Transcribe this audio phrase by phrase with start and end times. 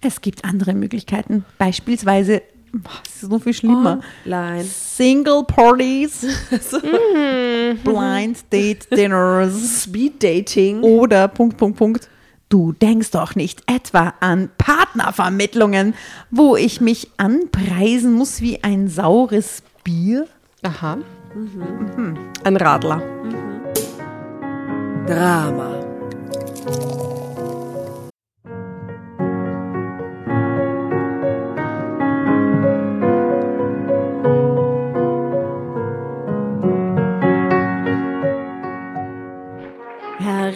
[0.00, 1.44] Es gibt andere Möglichkeiten.
[1.58, 2.42] Beispielsweise,
[3.04, 4.00] es ist so viel schlimmer.
[4.24, 4.64] Online.
[4.64, 6.26] Single Parties,
[7.84, 10.80] Blind Date Dinners Speed Dating.
[10.82, 12.08] oder Punkt, Punkt, Punkt.
[12.48, 15.94] Du denkst doch nicht etwa an Partnervermittlungen,
[16.30, 20.26] wo ich mich anpreisen muss wie ein saures Bier?
[20.62, 20.98] Aha.
[22.42, 23.02] Ein Radler.
[25.06, 25.80] Drama.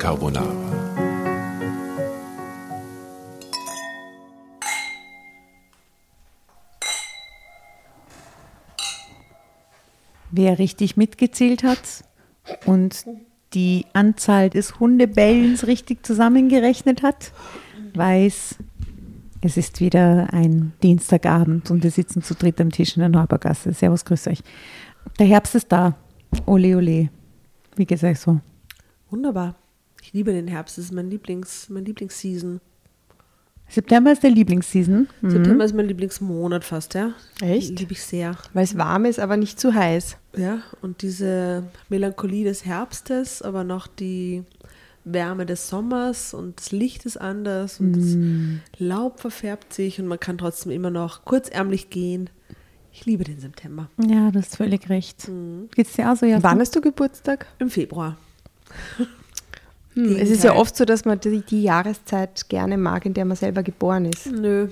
[0.00, 0.48] Carbonara.
[10.30, 12.04] Wer richtig mitgezählt hat
[12.64, 13.04] und
[13.52, 17.32] die Anzahl des Hundebellens richtig zusammengerechnet hat,
[17.92, 18.56] weiß,
[19.42, 23.74] es ist wieder ein Dienstagabend und wir sitzen zu dritt am Tisch in der Neubergasse.
[23.74, 24.40] Servus, grüß euch.
[25.18, 25.94] Der Herbst ist da.
[26.46, 27.10] Ole, ole.
[27.76, 28.40] Wie euch so?
[29.10, 29.59] Wunderbar.
[30.10, 30.76] Ich liebe den Herbst.
[30.76, 32.60] Das ist mein Lieblings, mein Lieblingsseason.
[33.68, 35.06] September ist der Lieblingsseason.
[35.20, 35.30] Mhm.
[35.30, 37.12] September ist mein Lieblingsmonat fast, ja.
[37.40, 37.78] Echt?
[37.78, 38.34] Liebe ich sehr.
[38.52, 40.16] Weil es warm ist, aber nicht zu heiß.
[40.36, 44.42] Ja, und diese Melancholie des Herbstes, aber noch die
[45.04, 48.16] Wärme des Sommers und das Licht ist anders und das
[48.78, 52.30] Laub verfärbt sich und man kann trotzdem immer noch kurzärmlich gehen.
[52.92, 53.88] Ich liebe den September.
[54.04, 55.30] Ja, du hast völlig recht.
[55.76, 56.26] Geht's dir auch so?
[56.26, 57.46] Ja, Wann hast du Geburtstag?
[57.60, 58.18] Im Februar.
[60.00, 63.24] Hm, es ist ja oft so, dass man die, die Jahreszeit gerne mag, in der
[63.24, 64.26] man selber geboren ist.
[64.30, 64.68] Nö.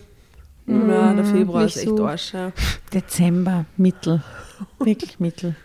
[0.66, 2.06] Ja, der Februar nicht ist echt so.
[2.06, 2.34] Arsch.
[2.34, 2.52] Ja.
[2.92, 4.22] Dezember, Mittel.
[4.78, 5.56] Wirklich Mittel.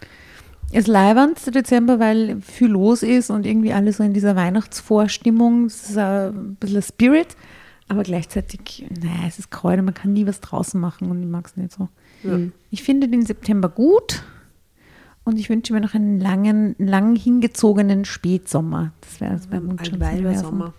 [0.72, 5.66] Es leibernd, der Dezember, weil viel los ist und irgendwie alle so in dieser Weihnachtsvorstimmung.
[5.66, 7.36] Es ist ein bisschen Spirit,
[7.90, 11.46] aber gleichzeitig, naja, es ist Kräuter, man kann nie was draußen machen und ich mag
[11.46, 11.90] es nicht so.
[12.24, 12.40] Ja.
[12.72, 14.24] Ich finde den September gut
[15.26, 18.92] und ich wünsche mir noch einen langen, lang hingezogenen Spätsommer.
[19.02, 20.44] Das wäre Weiber Universum.
[20.44, 20.74] Sommer.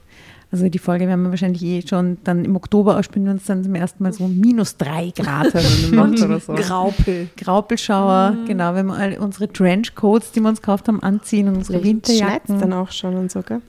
[0.54, 3.64] Also die Folge werden wir wahrscheinlich eh schon dann im Oktober ausspielen, wenn es dann
[3.64, 5.52] zum ersten Mal so minus drei Grad
[5.92, 6.54] macht oder so.
[6.54, 7.28] Graupel.
[7.36, 11.80] Graupelschauer, genau, wenn wir all unsere Trenchcoats, die wir uns gekauft haben, anziehen und unsere
[11.80, 12.60] Schneit Winterjacken.
[12.60, 13.62] dann auch schon und so, gell?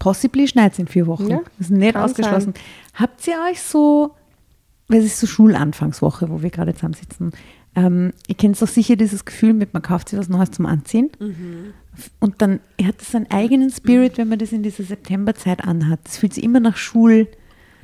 [0.00, 1.28] Possibly schneit es in vier Wochen.
[1.28, 2.54] Ja, das ist nicht ausgeschlossen.
[2.94, 4.14] Habt ihr euch so,
[4.88, 7.30] weil es ist so Schulanfangswoche, wo wir gerade zusammensitzen,
[7.86, 11.10] ähm, ihr kennt doch sicher dieses Gefühl mit, man kauft sich was Neues zum Anziehen
[12.20, 16.00] und dann hat es seinen eigenen Spirit, wenn man das in dieser Septemberzeit anhat.
[16.06, 17.28] Es fühlt sich immer nach Schul,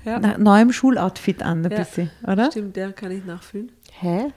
[0.05, 0.19] Ja.
[0.19, 1.79] nach neuem Schuloutfit an, ein Ja.
[1.79, 2.51] bisschen, oder?
[2.51, 3.71] Stimmt, der kann ich nachfühlen.
[4.01, 4.33] Hä?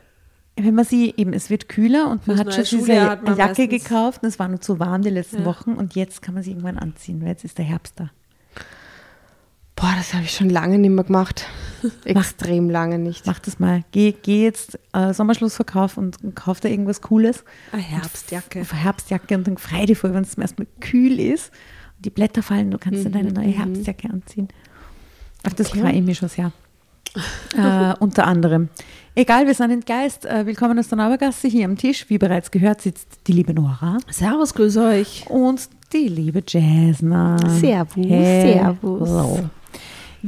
[0.59, 3.61] Wenn man sie eben, es wird kühler und man hat schon diese Schuljahr hat Jacke
[3.63, 5.45] meistens- gekauft und es war nur zu warm die letzten Ja.
[5.45, 8.09] Wochen und jetzt kann man sie irgendwann anziehen, weil jetzt ist der Herbst da.
[9.77, 11.45] Boah, das habe ich schon lange nicht mehr gemacht.
[12.03, 13.27] Extrem lange nicht.
[13.27, 13.83] Mach das mal.
[13.91, 17.43] Geh, geh jetzt äh, Sommerschlussverkauf und, und kauf da irgendwas Cooles.
[17.71, 18.59] Eine Herbstjacke.
[18.61, 21.51] Eine Herbstjacke und dann freu dich voll, wenn es zum ersten Mal kühl ist
[21.97, 24.47] und die Blätter fallen, du kannst dir deine neue Herbstjacke anziehen.
[25.45, 26.51] Auf das freue ich mich schon sehr.
[27.55, 28.69] äh, unter anderem.
[29.13, 30.25] Egal, wir sind entgeist.
[30.25, 31.47] Äh, willkommen aus der Neubergasse.
[31.47, 35.25] Hier am Tisch, wie bereits gehört, sitzt die liebe Nora Servus, grüß euch.
[35.29, 37.37] und die liebe Jasna.
[37.59, 38.75] Servus, Hello.
[38.81, 39.49] servus.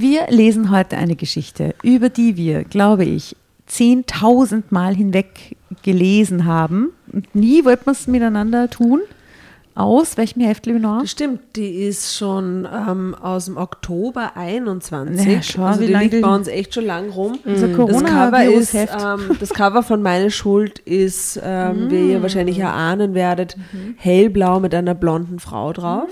[0.02, 3.36] Wir lesen heute eine Geschichte, über die wir, glaube ich,
[3.70, 6.94] 10.000 Mal hinweg gelesen haben.
[7.12, 9.02] Und nie wollten wir es miteinander tun.
[9.76, 10.18] Aus.
[10.18, 11.06] Welchem Heft, liebe Nora?
[11.08, 15.26] Stimmt, die ist schon ähm, aus dem Oktober 21.
[15.26, 17.40] Ja, schau, also wie die lang liegt die- bei uns echt schon lang rum.
[17.46, 22.60] Unser Das Cover, ist, ähm, das Cover von Meine Schuld ist, ähm, wie ihr wahrscheinlich
[22.60, 23.56] erahnen werdet,
[23.98, 26.10] hellblau mit einer blonden Frau drauf.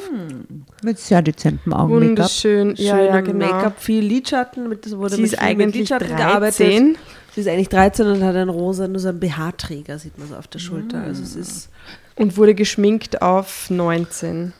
[0.83, 2.10] Mit sehr dezentem Augen-Make-up.
[2.10, 2.74] Wunderschön.
[2.77, 3.45] Ja, ja, genau.
[3.45, 4.69] Make-up, viel Lidschatten.
[4.69, 6.98] Mit, das wurde Sie mit ist mit eigentlich Lidschatten 13.
[7.36, 10.36] Sie ist eigentlich 13 und hat einen rosa, nur so einen BH-Träger, sieht man so
[10.36, 11.01] auf der Schulter.
[11.01, 11.69] Also es ist,
[12.18, 14.54] Und wurde geschminkt auf 19.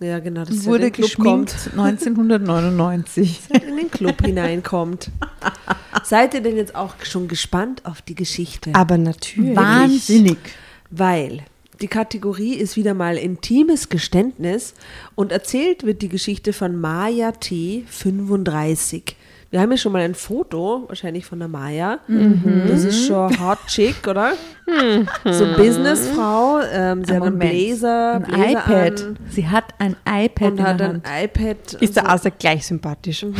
[0.00, 1.78] ja genau, das Wurde in den Club geschminkt kommt.
[1.78, 3.40] 1999.
[3.68, 5.10] in den Club hineinkommt.
[6.04, 8.74] Seid ihr denn jetzt auch schon gespannt auf die Geschichte?
[8.74, 9.56] Aber natürlich.
[9.56, 10.38] Wahnsinnig.
[10.90, 11.42] Weil
[11.80, 14.74] die Kategorie ist wieder mal intimes Geständnis
[15.14, 17.84] und erzählt wird die Geschichte von Maya T.
[17.88, 19.16] 35.
[19.56, 22.00] Wir haben ja schon mal ein Foto, wahrscheinlich von der Maya.
[22.68, 24.34] Das ist schon hot chick, oder?
[25.24, 26.60] So Businessfrau.
[26.70, 27.50] Ähm, sie hat einen Moment.
[27.52, 29.00] Blazer, Ein Blazer iPad.
[29.02, 31.08] an Sie hat ein iPad und in hat der ein Hand.
[31.24, 31.72] iPad.
[31.80, 32.06] Ist der.
[32.10, 33.24] Asa gleich sympathisch.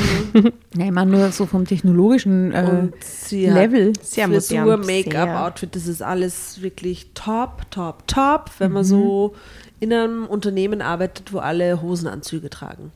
[0.74, 3.88] Ja, ich meine nur so vom technologischen äh, Und sie Level.
[3.88, 5.44] hat Sehr Frisur, modern, Make-up, sehr.
[5.46, 9.34] Outfit, das ist alles wirklich top, top, top, wenn man so
[9.80, 12.90] in einem Unternehmen arbeitet, wo alle Hosenanzüge tragen.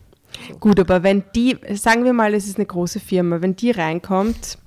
[0.59, 4.59] Gut, aber wenn die, sagen wir mal, es ist eine große Firma, wenn die reinkommt,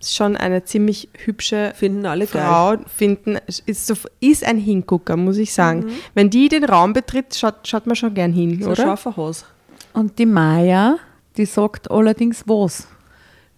[0.00, 2.42] ist schon eine ziemlich hübsche Finden alle geil.
[2.42, 5.86] Frau finden, ist, so, ist ein Hingucker, muss ich sagen.
[6.14, 8.96] Wenn die den Raum betritt, schaut, schaut man schon gern hin, So oder?
[9.16, 9.44] Hose.
[9.92, 10.98] Und die Maya,
[11.36, 12.86] die sagt allerdings was.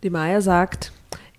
[0.03, 0.93] Die Maya sagt,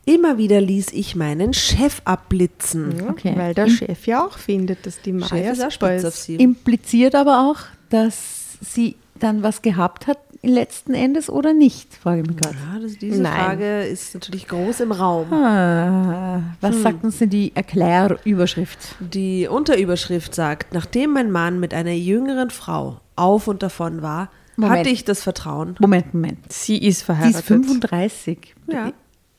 [0.06, 3.10] immer wieder ließ ich meinen Chef abblitzen.
[3.10, 3.34] Okay.
[3.36, 6.24] Weil der Chef ja auch findet, dass die Maya Chef ist auch spitz auf ist.
[6.24, 6.36] sie.
[6.36, 7.58] Impliziert aber auch,
[7.90, 12.56] dass sie dann was gehabt hat, letzten Endes oder nicht, frage ich mich gerade.
[12.56, 13.34] Ja, das, diese Nein.
[13.34, 15.32] Frage ist natürlich groß im Raum.
[15.32, 16.82] Ah, was Hm.
[16.82, 18.80] sagt uns denn die Erklärüberschrift?
[19.00, 24.80] Die Unterüberschrift sagt, nachdem mein Mann mit einer jüngeren Frau auf und davon war, Moment.
[24.80, 25.76] hatte ich das Vertrauen.
[25.80, 26.40] Moment, Moment.
[26.52, 27.40] Sie ist verheiratet.
[27.42, 28.56] ist 35.
[28.68, 28.92] Ja.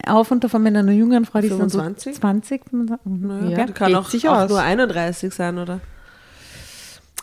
[0.06, 2.14] Auf und davon mit einer jüngeren Frau, die ist dann 25?
[2.14, 2.62] so 20.
[2.70, 3.02] 25.
[3.04, 3.26] Mhm.
[3.26, 5.80] Naja, Ja, kann auch, auch nur 31 sein, oder?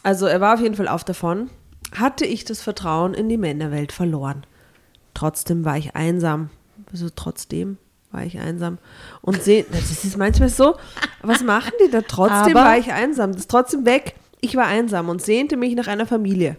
[0.04, 1.50] Also er war auf jeden Fall auf davon.
[1.96, 4.46] Hatte ich das Vertrauen in die Männerwelt verloren.
[5.14, 6.50] Trotzdem war ich einsam.
[6.92, 7.78] Also trotzdem
[8.12, 8.78] war ich einsam.
[9.22, 10.76] Und sehen, das ist manchmal so,
[11.22, 12.02] was machen die da?
[12.02, 13.32] Trotzdem Aber- war ich einsam.
[13.32, 14.16] Das ist trotzdem weg.
[14.42, 16.56] Ich war einsam und sehnte mich nach einer Familie.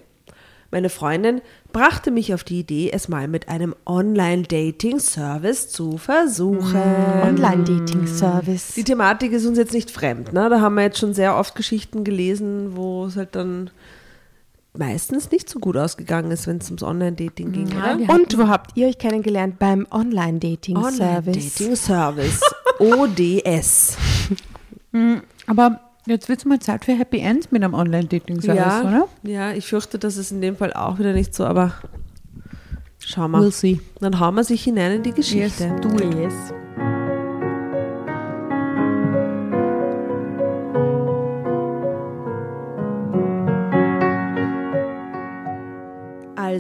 [0.73, 1.41] Meine Freundin
[1.73, 6.81] brachte mich auf die Idee, es mal mit einem Online-Dating-Service zu versuchen.
[7.23, 8.75] Online-Dating-Service.
[8.75, 10.33] Die Thematik ist uns jetzt nicht fremd.
[10.33, 10.49] Ne?
[10.49, 13.71] Da haben wir jetzt schon sehr oft Geschichten gelesen, wo es halt dann
[14.77, 17.69] meistens nicht so gut ausgegangen ist, wenn es ums Online-Dating ging.
[17.69, 19.59] Ja, Und wo habt ihr euch kennengelernt?
[19.59, 21.61] Beim Online-Dating-Service.
[21.61, 22.41] Online-Dating-Service.
[22.79, 23.97] ODS.
[25.47, 29.09] Aber jetzt wird es mal Zeit für Happy End mit einem Online-Dating-Service, Ja, oder?
[29.23, 31.73] ja, ich fürchte, das ist in dem Fall auch wieder nicht so, aber
[32.99, 33.39] schauen wir.
[33.41, 33.81] We'll see.
[34.01, 35.65] Dann hauen wir sich hinein in die Geschichte.
[35.65, 36.15] Yes, do it.
[36.15, 36.35] Yes.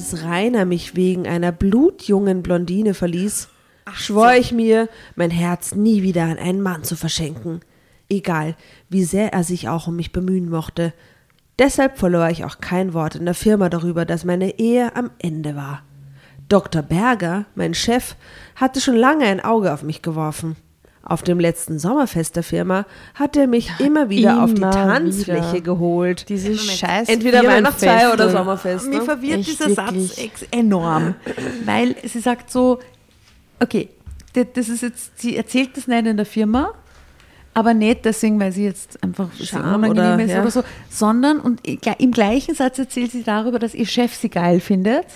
[0.00, 3.48] Als Rainer mich wegen einer blutjungen Blondine verließ,
[3.92, 7.60] schwor ich mir, mein Herz nie wieder an einen Mann zu verschenken.
[8.08, 8.56] Egal,
[8.88, 10.94] wie sehr er sich auch um mich bemühen mochte.
[11.58, 15.54] Deshalb verlor ich auch kein Wort in der Firma darüber, dass meine Ehe am Ende
[15.54, 15.82] war.
[16.48, 16.80] Dr.
[16.80, 18.16] Berger, mein Chef,
[18.56, 20.56] hatte schon lange ein Auge auf mich geworfen.
[21.02, 25.52] Auf dem letzten Sommerfest der Firma hatte er mich immer wieder auf die immer Tanzfläche
[25.54, 25.60] wieder.
[25.62, 26.28] geholt.
[26.28, 28.28] Diese scheiß Entweder Weihnachtsfeier oder.
[28.30, 28.86] Sommerfest.
[28.86, 29.04] Mir Ne?
[29.04, 30.18] verwirrt Echt, dieser Satz wirklich.
[30.24, 31.14] ex enorm,
[31.64, 32.78] weil sie sagt so,
[33.60, 33.88] okay,
[34.34, 36.74] das ist jetzt, sie erzählt das nicht in der Firma,
[37.54, 40.40] aber nicht deswegen, weil sie jetzt einfach Scham unangenehm oder- ist ja.
[40.42, 44.60] oder so, sondern und im gleichen Satz erzählt sie darüber, dass ihr Chef sie geil
[44.60, 45.06] findet.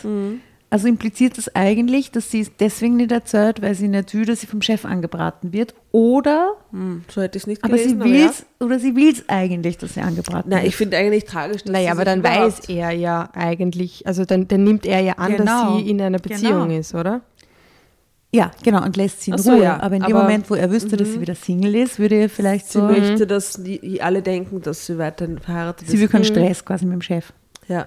[0.74, 4.40] Also impliziert das eigentlich, dass sie es deswegen nicht erzählt, weil sie nicht will, dass
[4.40, 8.00] sie vom Chef angebraten wird, oder Hm, so hätte ich es nicht aber gelesen.
[8.00, 8.26] sie will ja.
[8.26, 10.66] es oder sie will es eigentlich, dass sie angebraten Na, wird.
[10.66, 14.24] ich finde eigentlich tragisch, dass Naja, sie aber dann überhaupt- weiß er ja eigentlich, also
[14.24, 15.44] dann, dann nimmt er ja an, Genau.
[15.44, 16.80] dass sie in einer Beziehung Genau.
[16.80, 17.20] ist, oder?
[18.32, 19.62] Ja, genau, und lässt sie in so, Ruhe.
[19.62, 22.16] ja, Aber in dem aber- Moment, wo er wüsste, dass sie wieder Single ist, würde
[22.16, 22.84] er vielleicht Sie so.
[22.86, 26.10] möchte, dass die, alle denken, dass sie weiterhin verheiratet Sie will ist.
[26.10, 27.32] keinen Stress quasi mit dem Chef.
[27.68, 27.86] Ja.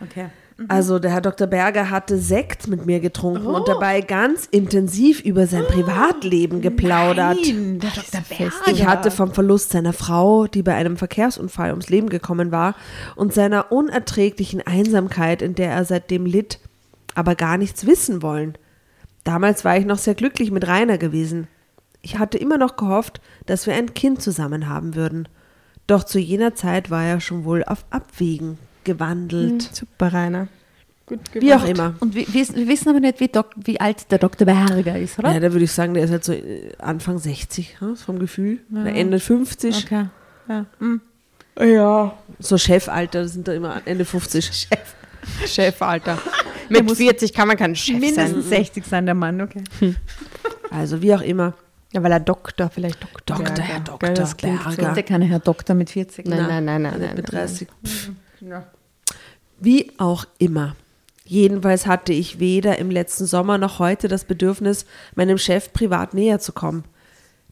[0.00, 0.26] Okay.
[0.66, 1.46] Also der Herr Dr.
[1.46, 7.38] Berger hatte Sekt mit mir getrunken und dabei ganz intensiv über sein Privatleben geplaudert.
[7.44, 8.20] Nein, der Dr.
[8.28, 8.72] Berger.
[8.72, 12.74] Ich hatte vom Verlust seiner Frau, die bei einem Verkehrsunfall ums Leben gekommen war,
[13.14, 16.58] und seiner unerträglichen Einsamkeit, in der er seitdem litt,
[17.14, 18.58] aber gar nichts wissen wollen.
[19.22, 21.46] Damals war ich noch sehr glücklich mit Rainer gewesen.
[22.02, 25.28] Ich hatte immer noch gehofft, dass wir ein Kind zusammen haben würden.
[25.86, 29.62] Doch zu jener Zeit war er schon wohl auf Abwägen gewandelt.
[29.72, 30.48] Super, Rainer.
[31.06, 31.94] Gut Wie auch immer.
[32.00, 34.44] Und wir, wir, wir wissen aber nicht, wie, Dok wie alt der Dr.
[34.46, 35.32] Berger ist, oder?
[35.32, 38.60] Ja, da würde ich sagen, der ist halt so äh, Anfang 60, hm, vom Gefühl.
[38.70, 39.84] Oder Ende 50.
[39.86, 40.06] Okay.
[40.48, 40.66] Ja.
[40.78, 41.00] Hm.
[41.58, 42.14] Ja.
[42.38, 44.68] So Chefalter, das sind da immer Ende 50.
[45.46, 46.18] Chef, Alter.
[46.68, 48.64] Mit 40 kann man kein Chef Mindestens sein.
[48.64, 49.62] 60 sein, der Mann, okay.
[50.70, 51.54] Also wie auch immer.
[51.92, 53.36] Ja, weil er Doktor, vielleicht Doktor.
[53.36, 53.62] Doktor, Berger.
[53.62, 54.88] Herr Doktor Gell, das klingt Berger.
[54.88, 54.94] so.
[54.94, 56.26] Der keine Herr Doktor mit 40.
[56.26, 57.16] Nein, nein, nein, nein, nein.
[57.16, 57.46] Mit nein.
[57.46, 57.68] 30.
[58.42, 58.66] Ja.
[59.60, 60.76] Wie auch immer.
[61.24, 66.38] Jedenfalls hatte ich weder im letzten Sommer noch heute das Bedürfnis, meinem Chef privat näher
[66.38, 66.84] zu kommen.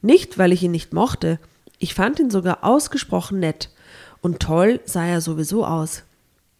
[0.02, 1.38] Nicht, weil ich ihn nicht mochte.
[1.78, 3.70] Ich fand ihn sogar ausgesprochen nett.
[4.22, 6.04] Und toll sah er sowieso aus.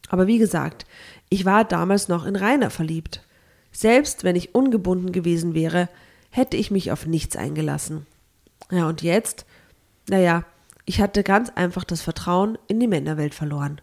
[0.09, 0.85] Aber wie gesagt,
[1.29, 3.23] ich war damals noch in Rainer verliebt.
[3.73, 5.88] Selbst wenn ich ungebunden gewesen wäre,
[6.31, 8.07] hätte ich mich auf nichts eingelassen.
[8.71, 9.47] Ja, und jetzt?
[10.09, 10.45] Naja,
[10.85, 13.81] ich hatte ganz einfach das Vertrauen in die Männerwelt verloren.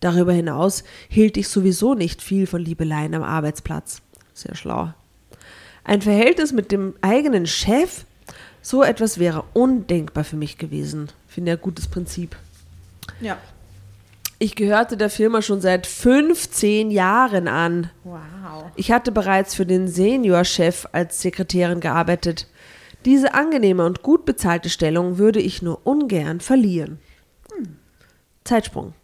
[0.00, 4.00] Darüber hinaus hielt ich sowieso nicht viel von Liebeleien am Arbeitsplatz.
[4.32, 4.92] Sehr schlau.
[5.84, 8.04] Ein Verhältnis mit dem eigenen Chef?
[8.62, 11.08] So etwas wäre undenkbar für mich gewesen.
[11.28, 12.36] Finde ja gutes Prinzip.
[13.20, 13.38] ja.
[14.42, 17.90] Ich gehörte der Firma schon seit 15 Jahren an.
[18.04, 18.70] Wow.
[18.74, 22.46] Ich hatte bereits für den Seniorchef als Sekretärin gearbeitet.
[23.04, 27.00] Diese angenehme und gut bezahlte Stellung würde ich nur ungern verlieren.
[28.44, 28.94] Zeitsprung.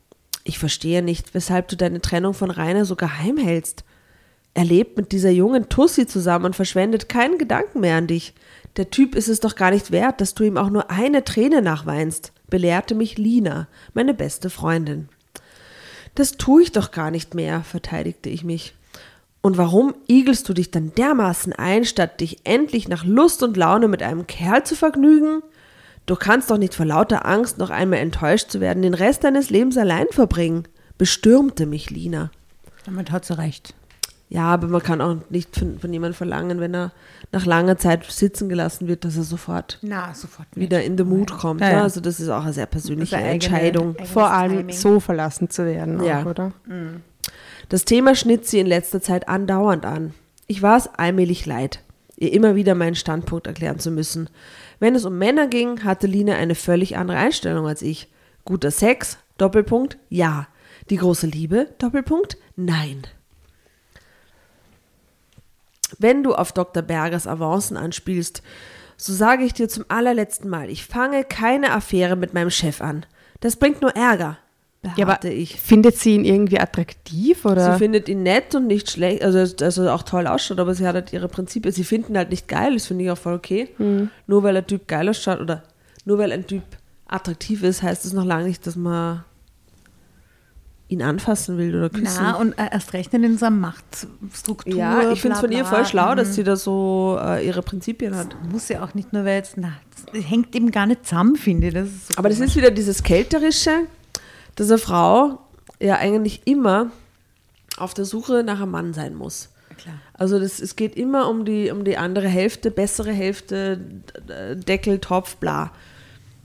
[0.49, 3.83] Ich verstehe nicht, weshalb du deine Trennung von Rainer so geheim hältst.
[4.55, 8.33] Er lebt mit dieser jungen Tussi zusammen und verschwendet keinen Gedanken mehr an dich.
[8.76, 11.62] Der Typ ist es doch gar nicht wert, dass du ihm auch nur eine Träne
[11.62, 15.09] nachweinst, belehrte mich Lina, meine beste Freundin.
[16.15, 18.76] Das tue ich doch gar nicht mehr, verteidigte ich mich.
[19.43, 23.88] Und warum igelst du dich dann dermaßen ein, statt dich endlich nach Lust und Laune
[23.88, 25.43] mit einem Kerl zu vergnügen?
[26.07, 29.51] Du kannst doch nicht vor lauter Angst, noch einmal enttäuscht zu werden, den Rest deines
[29.51, 30.65] Lebens allein verbringen,
[30.99, 32.31] bestürmte mich Lina.
[32.85, 33.75] Damit hat sie recht.
[34.29, 36.93] Ja, aber man kann auch nicht von, von jemandem verlangen, wenn er
[37.31, 41.31] nach langer Zeit sitzen gelassen wird, dass er sofort Na, sofort wieder in den Mut
[41.31, 41.61] kommt.
[41.61, 41.83] Ja, Ja, ja.
[41.85, 43.97] Also das ist auch eine sehr persönliche eine eigene- Entscheidung.
[44.13, 44.77] Vor allem Timing.
[44.77, 46.23] so verlassen zu werden, Ja.
[46.23, 46.53] auch, oder?
[47.69, 50.13] Das Thema schnitt sie in letzter Zeit andauernd an.
[50.49, 51.81] Ich war es allmählich leid,
[52.17, 54.29] ihr immer wieder meinen Standpunkt erklären zu müssen.
[54.78, 58.09] Wenn es um Männer ging, hatte Lina eine völlig andere Einstellung als ich.
[58.45, 60.49] Guter Sex, Doppelpunkt, ja.
[60.90, 63.02] Die große Liebe, Doppelpunkt, nein.
[65.99, 66.83] Wenn du auf Dr.
[66.83, 68.42] Bergers Avancen anspielst,
[68.97, 73.04] so sage ich dir zum allerletzten Mal, ich fange keine Affäre mit meinem Chef an.
[73.40, 74.38] Das bringt nur Ärger,
[74.97, 75.61] Ja, aber ich.
[75.61, 77.73] findet sie ihn irgendwie attraktiv oder?
[77.73, 80.87] Sie findet ihn nett und nicht schlecht, also dass er auch toll ausschaut, aber sie
[80.87, 81.73] hat halt ihre Prinzipien.
[81.73, 83.68] Sie finden ihn halt nicht geil, das finde ich auch voll okay.
[84.26, 85.64] Nur weil ein Typ geil ausschaut oder
[86.04, 86.62] nur weil ein Typ
[87.09, 89.25] attraktiv ist, heißt es noch lange nicht, dass man
[90.88, 92.18] ihn anfassen will oder küssen.
[92.21, 94.73] Na, und äh, erst recht in so einer Machtstruktur.
[94.76, 96.16] ja, ich finde es von ihr voll schlau, Mhm.
[96.16, 98.37] dass sie da so äh, ihre Prinzipien hat.
[98.52, 99.73] Muss ja auch nicht nur, weil jetzt, na,
[100.12, 101.75] das hängt eben gar nicht zusammen, finde ich.
[101.75, 102.50] Das ist so Aber das komisch.
[102.52, 103.73] ist wieder dieses Kälterische,
[104.57, 105.39] dass eine Frau
[105.81, 106.91] ja eigentlich immer
[107.77, 109.51] auf der Suche nach einem Mann sein muss.
[109.77, 109.97] Klar.
[110.15, 113.79] Also das, es geht immer um die, um die andere Hälfte, bessere Hälfte,
[114.55, 115.71] Deckel, Topf, bla.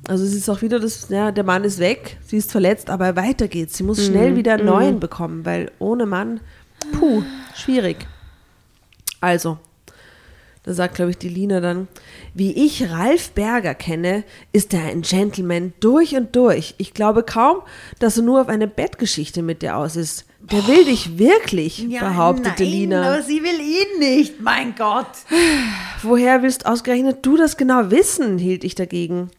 [0.07, 3.15] Also es ist auch wieder das, ja, der Mann ist weg, sie ist verletzt, aber
[3.15, 3.77] weiter geht's.
[3.77, 6.39] Sie muss schnell wieder einen neuen bekommen, weil ohne Mann,
[6.91, 7.23] puh,
[7.55, 8.07] schwierig.
[9.19, 9.59] Also,
[10.63, 11.87] da sagt, glaube ich, die Lina dann,
[12.35, 16.75] wie ich Ralf Berger kenne, ist er ein Gentleman durch und durch.
[16.77, 17.61] Ich glaube kaum,
[17.97, 20.25] dass er nur auf eine Bettgeschichte mit dir aus ist.
[20.39, 23.13] Der will dich wirklich, behauptete nein, Lina.
[23.13, 25.07] aber sie will ihn nicht, mein Gott.
[26.03, 28.37] Woher willst ausgerechnet du das genau wissen?
[28.37, 29.29] hielt ich dagegen.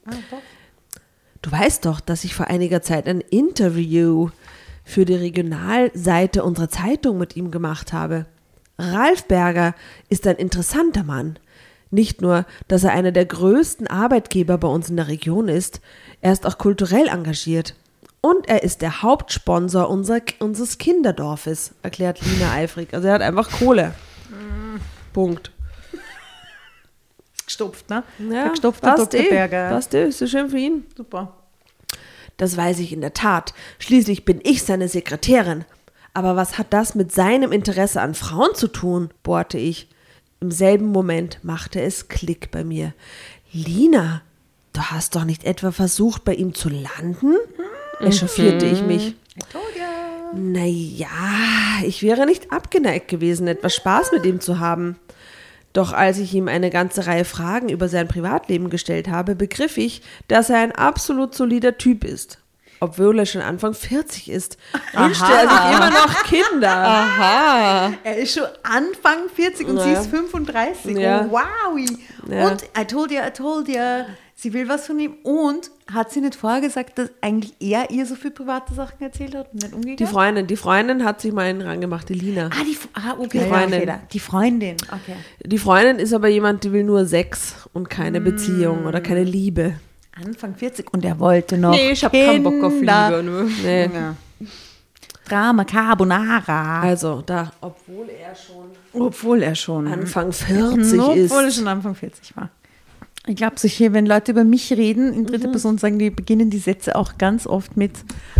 [1.41, 4.31] Du weißt doch, dass ich vor einiger Zeit ein Interview
[4.85, 8.26] für die Regionalseite unserer Zeitung mit ihm gemacht habe.
[8.83, 9.75] Ralf Berger
[10.09, 11.39] ist ein interessanter Mann.
[11.91, 15.81] Nicht nur, dass er einer der größten Arbeitgeber bei uns in der Region ist,
[16.21, 17.75] er ist auch kulturell engagiert.
[18.21, 22.95] Und er ist der Hauptsponsor unser, unseres Kinderdorfes, erklärt Lina eifrig.
[22.95, 23.95] Also er hat einfach Kohle.
[25.12, 25.51] Punkt.
[27.45, 28.03] Gestopft, ne?
[28.19, 29.21] Ja, Der gestopfte passt Dr.
[29.27, 29.69] eh, Berger.
[29.69, 30.87] Passt eh, ist so schön für ihn.
[30.97, 31.37] Super.
[32.39, 33.53] Das weiß ich in der Tat.
[33.79, 35.65] Schließlich bin ich seine Sekretärin.
[36.14, 39.11] Aber was hat das mit seinem Interesse an Frauen zu tun?
[39.23, 39.88] bohrte ich.
[40.40, 42.92] Im selben Moment machte es Klick bei mir.
[43.52, 44.23] Lina,
[44.73, 47.37] du hast doch nicht etwa versucht, bei ihm zu landen?
[48.00, 49.14] Echauffierte ich mich.
[50.35, 51.09] Naja,
[51.85, 54.99] ich wäre nicht abgeneigt gewesen, etwas Spaß mit ihm zu haben.
[55.73, 60.02] Doch als ich ihm eine ganze Reihe Fragen über sein Privatleben gestellt habe, begriff ich,
[60.28, 62.41] dass er ein absolut solider Typ ist.
[62.83, 64.57] Obwohl er schon Anfang 40 ist,
[64.93, 66.69] wünschte er sich immer noch Kinder.
[66.77, 67.93] Aha.
[68.03, 70.01] Er ist schon Anfang 40 und sie Ja.
[70.01, 70.97] ist 35.
[70.99, 71.27] Ja.
[71.27, 71.81] Oh, wow.
[72.29, 72.49] Ja.
[72.49, 73.77] Und I told you, I told you,
[74.35, 75.15] sie will was von ihm.
[75.23, 79.37] Und hat sie nicht vorher gesagt, dass eigentlich er ihr so viel private Sachen erzählt
[79.37, 80.01] hat und nicht umgekehrt?
[80.01, 82.47] Die Freundin, die Freundin hat sich mal einen rangemacht, die Lina.
[82.47, 83.29] Ah, die, ah, okay.
[83.33, 83.87] Die ja, Freundin.
[83.87, 84.01] da.
[84.12, 84.77] Die Freundin.
[84.89, 85.17] Okay.
[85.47, 89.75] Die Freundin ist aber jemand, die will nur Sex und keine Beziehung oder keine Liebe.
[90.14, 92.73] Anfang 40 und er wollte noch Nee, ich hab keinen Bock auf.
[92.73, 93.23] Liebe.
[93.25, 93.45] Nur.
[93.62, 93.85] Nee.
[93.92, 94.14] Ja.
[95.28, 96.81] Drama Carbonara.
[96.83, 101.33] Also da, obwohl er schon Obwohl er schon Anfang 40 Obwohl ist.
[101.33, 102.50] er schon Anfang 40 war.
[103.26, 105.26] Ich glaube, solche, wenn Leute über mich reden, in Mhm.
[105.26, 107.92] dritter Person sagen, die beginnen die Sätze auch ganz oft mit,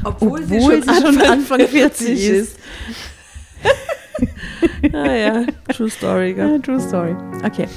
[0.03, 2.57] Obwohl, sie obwohl schon sie schon Anfang Anfang 40 ist.
[4.93, 6.35] ah ja, true story.
[6.37, 7.15] Ja, true story.
[7.45, 7.69] Okay.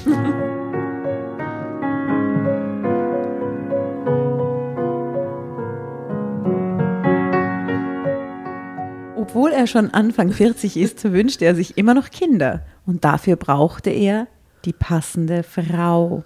[9.28, 12.64] Obwohl er schon Anfang 40 ist, wünscht er sich immer noch Kinder.
[12.86, 14.28] Und dafür brauchte er
[14.64, 16.22] die passende Frau.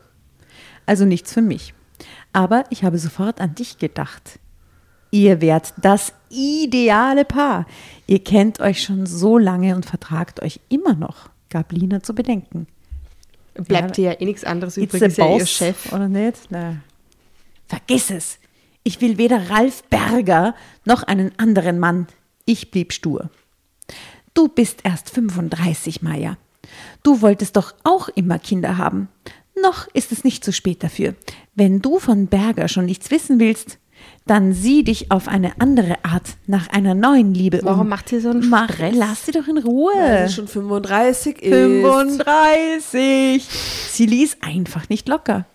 [0.85, 1.73] Also nichts für mich.
[2.35, 4.39] Aber ich habe sofort an dich gedacht.
[5.11, 7.67] Ihr wärt das ideale Paar.
[8.07, 12.67] Ihr kennt euch schon so lange und vertragt euch immer noch, gab Lina zu bedenken.
[13.55, 15.91] Bleibt dir ja eh nichts anderes übrig, ist ja ihr Chef.
[15.91, 16.49] Oder nicht?
[16.51, 16.77] Na.
[17.67, 18.39] Vergiss es.
[18.85, 20.55] Ich will weder Ralf Berger
[20.85, 22.07] noch einen anderen Mann.
[22.51, 23.31] Ich blieb stur.
[24.35, 26.37] Du bist erst 35, Maya.
[27.05, 29.07] Du wolltest doch auch immer Kinder haben.
[29.63, 31.15] Noch ist es nicht zu spät dafür.
[31.55, 33.79] Wenn du von Berger schon nichts wissen willst,
[34.27, 37.89] dann sieh dich auf eine andere Art nach einer neuen Liebe Warum um.
[37.89, 38.97] macht sie so einen Mach, Stress?
[38.97, 39.93] lass sie doch in Ruhe.
[39.95, 41.51] Weil sie schon 35 ist.
[41.53, 43.45] 35.
[43.93, 45.47] Sie ließ einfach nicht locker.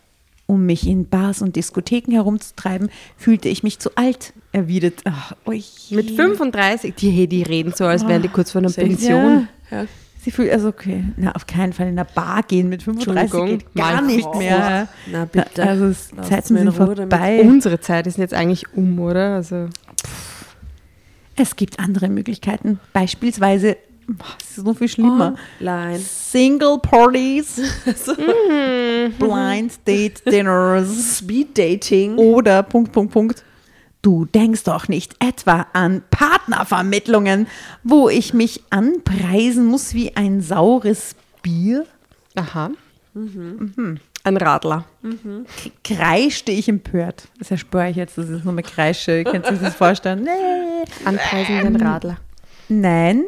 [0.48, 5.02] Um mich in Bars und Diskotheken herumzutreiben, fühlte ich mich zu alt, erwidert.
[5.06, 5.64] Ach, ui.
[5.90, 9.48] Mit 35, die, die reden so, als wären die kurz vor einer Pension.
[9.72, 9.86] Ja.
[10.22, 13.58] Sie fühlt, also okay, na, auf keinen Fall in einer Bar gehen mit 35 Entschuldigung,
[13.60, 14.88] geht gar mein nicht mehr.
[15.12, 15.64] Na bitte.
[15.64, 16.98] Also es- Lasst Zeiten sind damit.
[16.98, 17.42] vorbei.
[17.44, 19.36] Unsere Zeit ist jetzt eigentlich um, oder?
[19.36, 19.68] Also,
[21.36, 22.80] Es gibt andere Möglichkeiten.
[22.94, 23.78] Beispielsweise,
[24.40, 25.36] es ist so viel schlimmer.
[25.60, 26.00] Online.
[26.00, 27.62] Single Parties,
[29.20, 31.18] Blind Date Dinners.
[31.18, 32.18] Speed Dating.
[32.18, 33.44] Oder Punkt, Punkt, Punkt.
[34.02, 37.48] Du denkst doch nicht etwa an Partnervermittlungen,
[37.84, 41.86] wo ich mich anpreisen muss wie ein saures Bier?
[42.36, 42.72] aha.
[43.14, 44.00] Mhm.
[44.24, 44.86] Ein Radler.
[45.84, 47.28] Kreischte ich empört.
[47.38, 49.24] Das erspüre ich jetzt, das ist nur eine Kreische.
[49.24, 50.24] Könnt ihr sich das vorstellen?
[50.24, 50.86] Nee.
[51.06, 52.18] Anpreisenden Radler.
[52.68, 53.24] Nein,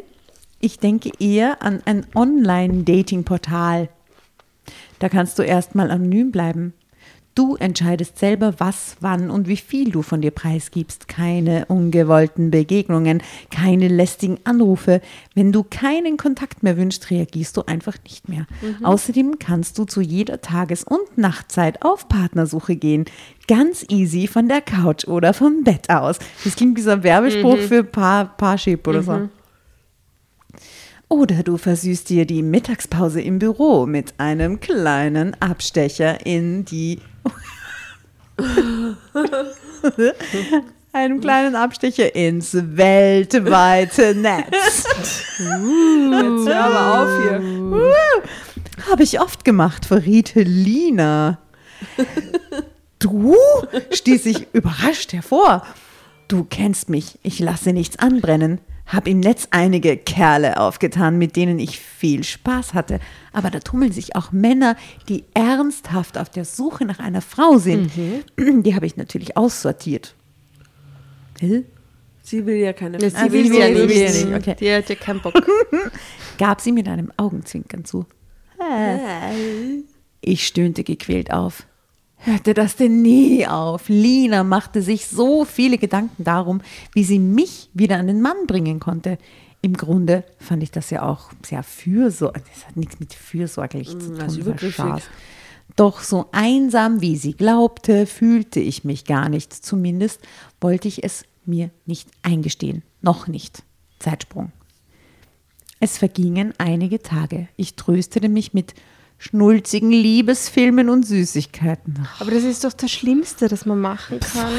[0.60, 3.90] ich denke eher an ein Online-Dating-Portal.
[5.00, 6.74] Da kannst du erstmal anonym bleiben.
[7.36, 11.08] Du entscheidest selber, was, wann und wie viel du von dir preisgibst.
[11.08, 15.02] Keine ungewollten Begegnungen, keine lästigen Anrufe.
[15.36, 18.48] Wenn du keinen Kontakt mehr wünschst, reagierst du einfach nicht mehr.
[18.82, 23.06] Außerdem kannst du zu jeder Tages- und Nachtzeit auf Partnersuche gehen.
[23.48, 26.18] Ganz easy von der Couch oder vom Bett aus.
[26.44, 29.30] Das klingt wie so ein Werbespruch für Paar, Parship oder so.
[31.10, 37.00] Oder du versüßt dir die Mittagspause im Büro mit einem kleinen Abstecher in die.
[40.92, 44.86] einem kleinen Abstecher ins weltweite Netz.
[45.38, 47.42] Jetzt hör aber auf hier.
[48.92, 51.40] Habe ich oft gemacht, verriet Lina.
[53.00, 53.36] Du?
[53.92, 55.66] stieß ich überrascht hervor.
[56.28, 58.60] Du kennst mich, ich lasse nichts anbrennen.
[58.88, 63.00] Hab im Netz einige Kerle aufgetan, mit denen ich viel Spaß hatte.
[63.34, 64.78] Aber da tummeln sich auch Männer,
[65.10, 67.92] die ernsthaft auf der Suche nach einer Frau sind.
[68.38, 70.16] Die habe ich natürlich aussortiert.
[71.40, 71.64] Hä?
[72.24, 73.26] Sie will ja keine Ja, Frau.
[73.26, 74.10] sie will sie sie ja will nicht.
[74.14, 74.56] sie nicht, okay.
[74.60, 75.34] Die hat ja keinen Bock.
[76.38, 78.06] Gab sie mit einem Augenzwinkern zu.
[80.22, 81.68] Ich stöhnte gequält auf.
[82.18, 83.90] Hörte das denn nie auf?
[83.90, 86.62] Lina machte sich so viele Gedanken darum,
[86.94, 89.18] wie sie mich wieder an den Mann bringen konnte.
[89.62, 92.44] Im Grunde fand ich das ja auch sehr fürsorglich.
[92.54, 94.20] Das hat nichts mit fürsorglich zu tun.
[94.20, 95.08] also.
[95.76, 99.54] Doch so einsam, wie sie glaubte, fühlte ich mich gar nicht.
[99.54, 100.22] Zumindest
[100.60, 102.84] wollte ich es mir nicht eingestehen.
[103.02, 103.64] Noch nicht.
[104.00, 104.52] Zeitsprung.
[105.80, 107.48] Es vergingen einige Tage.
[107.56, 108.74] Ich tröstete mich mit
[109.18, 112.08] schnulzigen Liebesfilmen und Süßigkeiten.
[112.20, 114.52] Aber das ist doch das Schlimmste, das man machen kann.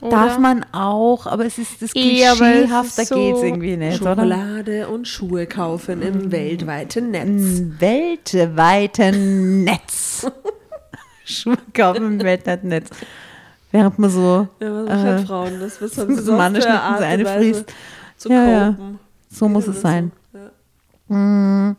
[0.00, 0.38] Darf Oder?
[0.38, 3.76] man auch, aber es ist das Eh, aber es Klischeehaft, da ist so geht's irgendwie
[3.76, 4.14] nicht, oder?
[4.14, 7.26] Schokolade und Schuhe kaufen im weltweiten Netz.
[7.26, 10.26] Im weltweiten Netz.
[11.24, 12.90] Schuhe kaufen im weltweiten Netz.
[13.72, 15.82] Während man so, Ja, was äh, Frauen das?
[15.82, 17.74] Was haben sie so und Weise frisst.
[18.16, 18.76] zu Ja, ja.
[19.30, 20.12] so muss es sein.
[20.32, 20.38] so?
[21.14, 21.76] Ja.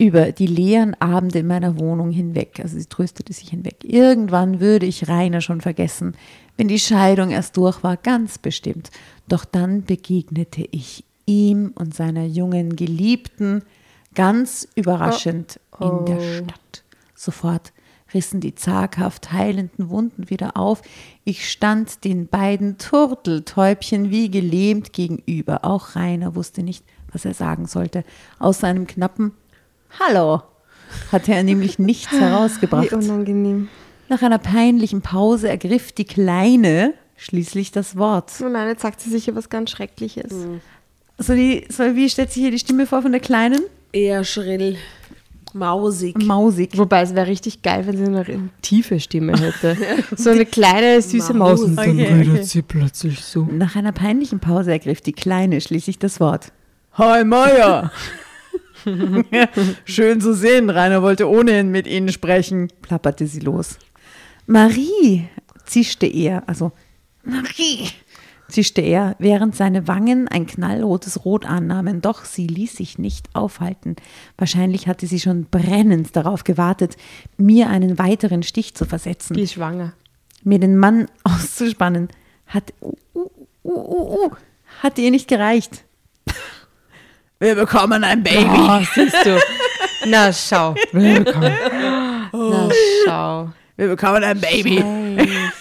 [0.00, 2.58] Über die leeren Abende in meiner Wohnung hinweg.
[2.62, 3.84] Also sie tröstete sich hinweg.
[3.84, 6.16] Irgendwann würde ich Rainer schon vergessen,
[6.56, 8.90] wenn die Scheidung erst durch war, ganz bestimmt.
[9.28, 13.62] Doch dann begegnete ich ihm und seiner jungen Geliebten
[14.14, 16.82] ganz überraschend in der Stadt.
[17.14, 17.74] Sofort
[18.14, 20.80] rissen die zaghaft heilenden Wunden wieder auf.
[21.24, 25.66] Ich stand den beiden Turteltäubchen wie gelähmt gegenüber.
[25.66, 28.02] Auch Rainer wusste nicht, was er sagen sollte.
[28.38, 29.32] Aus seinem knappen
[29.98, 30.42] Hallo
[31.12, 32.92] hatte er nämlich nichts Wie herausgebracht.
[32.92, 33.68] unangenehm.
[34.08, 38.32] Nach einer peinlichen Pause ergriff die Kleine schließlich das Wort.
[38.44, 40.32] Oh nein, jetzt sagt sie sicher was ganz Schreckliches.
[41.18, 43.60] So die, so wie stellt sich hier die Stimme vor von der Kleinen?
[43.92, 44.78] Eher schrill,
[45.52, 46.16] mausig.
[46.24, 46.76] Mausig.
[46.78, 49.76] Wobei es wäre richtig geil, wenn sie eine tiefe Stimme hätte.
[50.16, 51.60] so eine kleine, süße Maus.
[51.60, 51.68] Maus.
[51.68, 52.42] Und dann Okay, redet okay.
[52.42, 53.44] sie plötzlich so.
[53.44, 56.52] Nach einer peinlichen Pause ergriff die Kleine schließlich das Wort.
[56.94, 57.92] Hi Maya!
[59.84, 63.78] Schön zu sehen, Rainer wollte ohnehin mit Ihnen sprechen, plapperte sie los.
[64.46, 65.28] Marie,
[65.64, 66.72] zischte er, also
[67.22, 67.88] Marie,
[68.48, 73.96] zischte er, während seine Wangen ein knallrotes Rot annahmen, doch sie ließ sich nicht aufhalten.
[74.36, 76.96] Wahrscheinlich hatte sie schon brennend darauf gewartet,
[77.36, 79.92] mir einen weiteren Stich zu versetzen Die ist schwanger.
[80.42, 82.08] mir den Mann auszuspannen,
[82.46, 83.30] hat, uh, uh,
[83.62, 84.30] uh, uh, uh,
[84.82, 85.84] hat ihr nicht gereicht.
[87.42, 88.44] Wir bekommen ein Baby.
[88.50, 89.40] Oh, siehst du.
[90.06, 90.74] Na, schau.
[90.92, 91.54] Willkommen.
[92.34, 92.68] Na,
[93.06, 93.48] schau.
[93.78, 94.84] Wir bekommen ein Baby.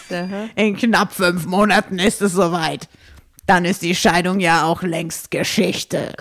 [0.09, 0.49] Scheiße?
[0.57, 2.89] In knapp fünf Monaten ist es soweit.
[3.47, 6.11] Dann ist die Scheidung ja auch längst Geschichte.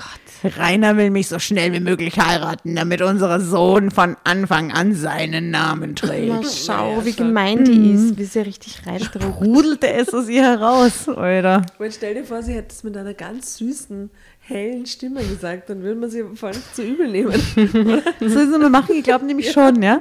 [0.44, 5.50] Rainer will mich so schnell wie möglich heiraten, damit unser Sohn von Anfang an seinen
[5.50, 6.52] Namen Na, trägt.
[6.64, 9.40] schau, wie gemein die ist, wie sie richtig reindruckt.
[9.40, 11.62] Rudelte es aus ihr heraus, oder?
[11.80, 14.10] Und stell dir vor, sie hätte es mit einer ganz süßen,
[14.48, 17.32] hellen Stimme gesagt, dann würde man sie voll nicht zu übel nehmen.
[18.20, 20.00] So sollen wir machen, ich glaube nämlich schon, ja.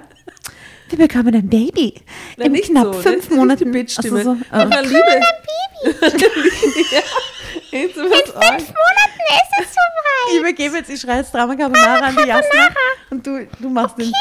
[0.90, 1.96] Wir bekommen ein Baby.
[2.38, 3.60] Na, In nicht knapp so, fünf nicht, Monaten.
[3.60, 3.80] Die Ach so,
[4.14, 4.24] Bitch-Stimme.
[4.24, 4.38] so, äh.
[4.52, 5.22] Aber Liebe.
[6.92, 7.02] ja.
[7.72, 10.32] In fünf Monaten ist es soweit.
[10.32, 12.70] Ich übergebe jetzt die Schreiz Drama Carbonara an die Jasna
[13.10, 14.12] und du, du machst den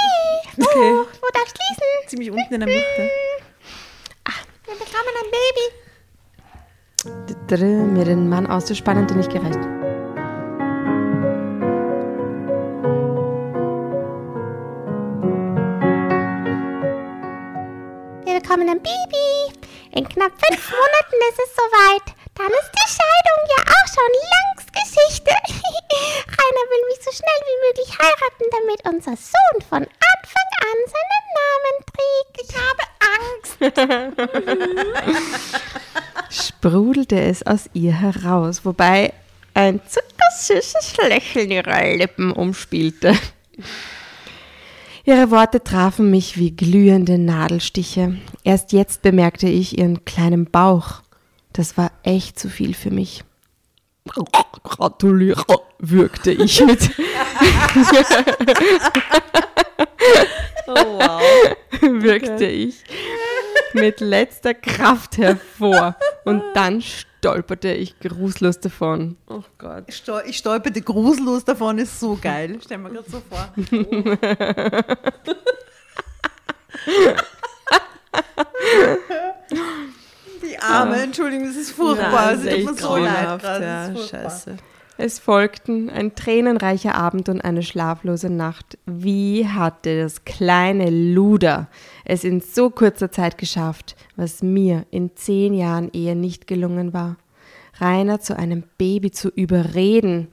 [0.59, 0.67] Okay.
[0.75, 2.09] wo darfst schließen?
[2.09, 3.11] ziemlich unten in der Mitte.
[4.65, 5.67] wir bekommen ein Baby.
[7.93, 9.59] Mir den Mann auszuspannen, hat dir nicht gereicht.
[18.27, 19.55] Wir bekommen ein Baby.
[19.93, 22.03] In knapp fünf Monaten ist es soweit.
[22.35, 25.31] Dann ist die Scheidung ja auch schon längst Geschichte.
[26.27, 31.25] Rainer will mich so schnell wie möglich heiraten, damit unser Sohn von Anfang an seinen
[31.39, 32.35] Namen trägt.
[32.43, 32.83] Ich habe
[33.17, 33.55] Angst.
[36.59, 39.13] Sprudelte es aus ihr heraus, wobei
[39.55, 43.17] ein zuckersüßes Lächeln ihre Lippen umspielte.
[45.07, 48.17] Ihre Worte trafen mich wie glühende Nadelstiche.
[48.43, 51.03] Erst jetzt bemerkte ich ihren kleinen Bauch.
[51.53, 53.23] Das war echt zu viel für mich.
[54.65, 55.45] Gratuliere,
[55.79, 56.91] würgte ich mit,
[60.67, 61.23] Oh, wow.
[61.81, 62.83] wirkte ich
[63.75, 66.83] mit letzter Kraft hervor und dann
[67.19, 69.17] stolperte ich grußlos davon.
[69.27, 69.85] Oh Gott.
[69.89, 72.59] Ich, stol ich stolperte grusellos davon, ist so geil.
[72.65, 73.53] Stell mir gerade so vor.
[80.43, 82.33] Die Arme, Entschuldigung, das ist furchtbar.
[82.33, 84.31] das Es ist tut mir echt so leid ja, das ist furchtbar.
[84.31, 84.57] scheiße.
[84.99, 88.79] Es folgten ein tränenreicher Abend und eine schlaflose Nacht.
[88.87, 91.69] Wie hatte das kleine Luder
[92.07, 97.17] es in so kurzer Zeit geschafft, was mir in zehn Jahren Ehe nicht gelungen war?
[97.79, 100.29] Rainer zu einem Baby zu überreden.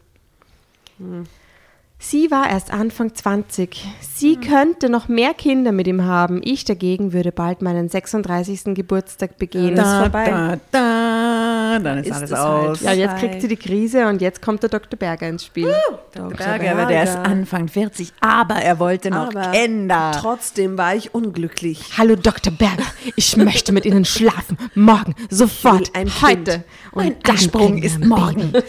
[2.06, 3.82] Sie war erst Anfang 20.
[4.02, 6.42] Sie könnte noch mehr Kinder mit ihm haben.
[6.44, 8.76] Ich dagegen würde bald meinen 36.
[8.76, 9.76] Geburtstag begehen.
[9.76, 10.26] Da, vorbei.
[10.26, 12.70] da, da, dann ist, Ist alles es halt.
[12.70, 12.82] aus.
[12.82, 15.00] ja, jetzt kriegt sie die Krise und jetzt kommt der Dr.
[15.00, 15.74] Berger ins Spiel.
[16.14, 16.36] Dr.
[16.36, 20.12] Berger, aber der ist Anfang 40, aber er wollte noch Aber Kinder.
[20.20, 21.94] Trotzdem war ich unglücklich.
[21.98, 22.52] Hallo Dr.
[22.52, 22.84] Berger,
[23.16, 24.58] ich möchte mit Ihnen schlafen.
[24.76, 26.22] Morgen, sofort, ein Kind.
[26.22, 26.64] heute.
[26.92, 28.52] Und Mein Ansprung wir ist morgen.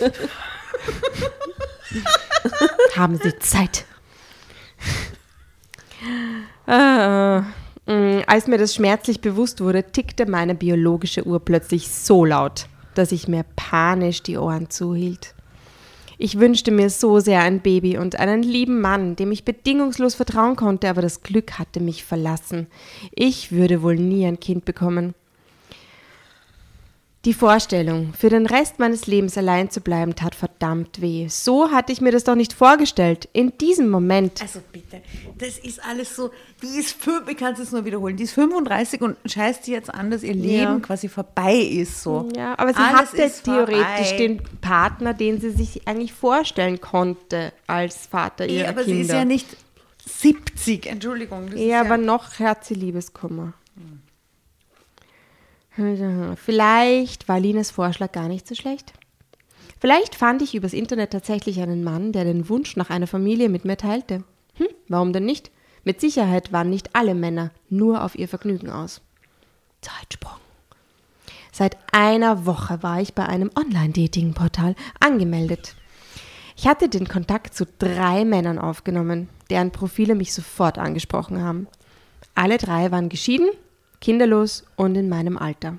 [2.96, 3.84] Haben Sie Zeit?
[6.66, 7.42] Äh,
[8.26, 13.28] Als mir das schmerzlich bewusst wurde, tickte meine biologische Uhr plötzlich so laut, dass ich
[13.28, 15.34] mir panisch die Ohren zuhielt.
[16.16, 20.56] Ich wünschte mir so sehr ein Baby und einen lieben Mann, dem ich bedingungslos vertrauen
[20.56, 22.68] konnte, aber das Glück hatte mich verlassen.
[23.12, 25.14] Ich würde wohl nie ein Kind bekommen.
[27.24, 31.26] Die Vorstellung, für den Rest meines Lebens allein zu bleiben, tat verdammt weh.
[31.28, 33.30] So hatte ich mir das doch nicht vorgestellt.
[33.32, 34.42] In diesem Moment.
[34.42, 35.00] Also bitte,
[35.38, 36.30] das ist alles so,
[36.62, 39.72] die ist, fünf, ich kann es jetzt nur wiederholen, die ist 35 und scheißt sie
[39.72, 40.78] jetzt an, dass ihr Leben Ja.
[40.80, 42.02] quasi vorbei ist.
[42.02, 42.28] So.
[42.36, 44.16] Ja, aber sie Alles hatte theoretisch vorbei.
[44.18, 48.96] den Partner, den sie sich eigentlich vorstellen konnte als Vater Nee, ihrer aber Kinder.
[48.96, 49.46] sie ist ja nicht
[50.06, 51.56] 70, Entschuldigung.
[51.56, 53.54] Ja, aber noch hat sie Liebeskummer.
[56.36, 58.92] Vielleicht war Lines Vorschlag gar nicht so schlecht.
[59.80, 63.64] Vielleicht fand ich übers Internet tatsächlich einen Mann, der den Wunsch nach einer Familie mit
[63.64, 64.24] mir teilte.
[64.54, 65.50] Hm, warum denn nicht?
[65.82, 69.02] Mit Sicherheit waren nicht alle Männer nur auf ihr Vergnügen aus.
[69.82, 70.38] Zeitsprung.
[71.52, 75.74] Seit einer Woche war ich bei einem Online-Dating-Portal angemeldet.
[76.56, 81.68] Ich hatte den Kontakt zu drei Männern aufgenommen, deren Profile mich sofort angesprochen haben.
[82.34, 83.50] Alle drei waren geschieden,
[84.04, 85.78] kinderlos und in meinem Alter.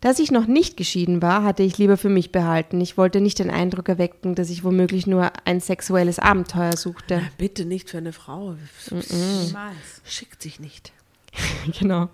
[0.00, 2.80] Dass ich noch nicht geschieden war, hatte ich lieber für mich behalten.
[2.80, 7.22] Ich wollte nicht den Eindruck erwecken, dass ich womöglich nur ein sexuelles Abenteuer suchte.
[7.36, 8.54] Bitte nicht für eine Frau.
[8.90, 10.02] Niemals.
[10.04, 10.92] Schickt sich nicht.
[11.80, 12.10] genau.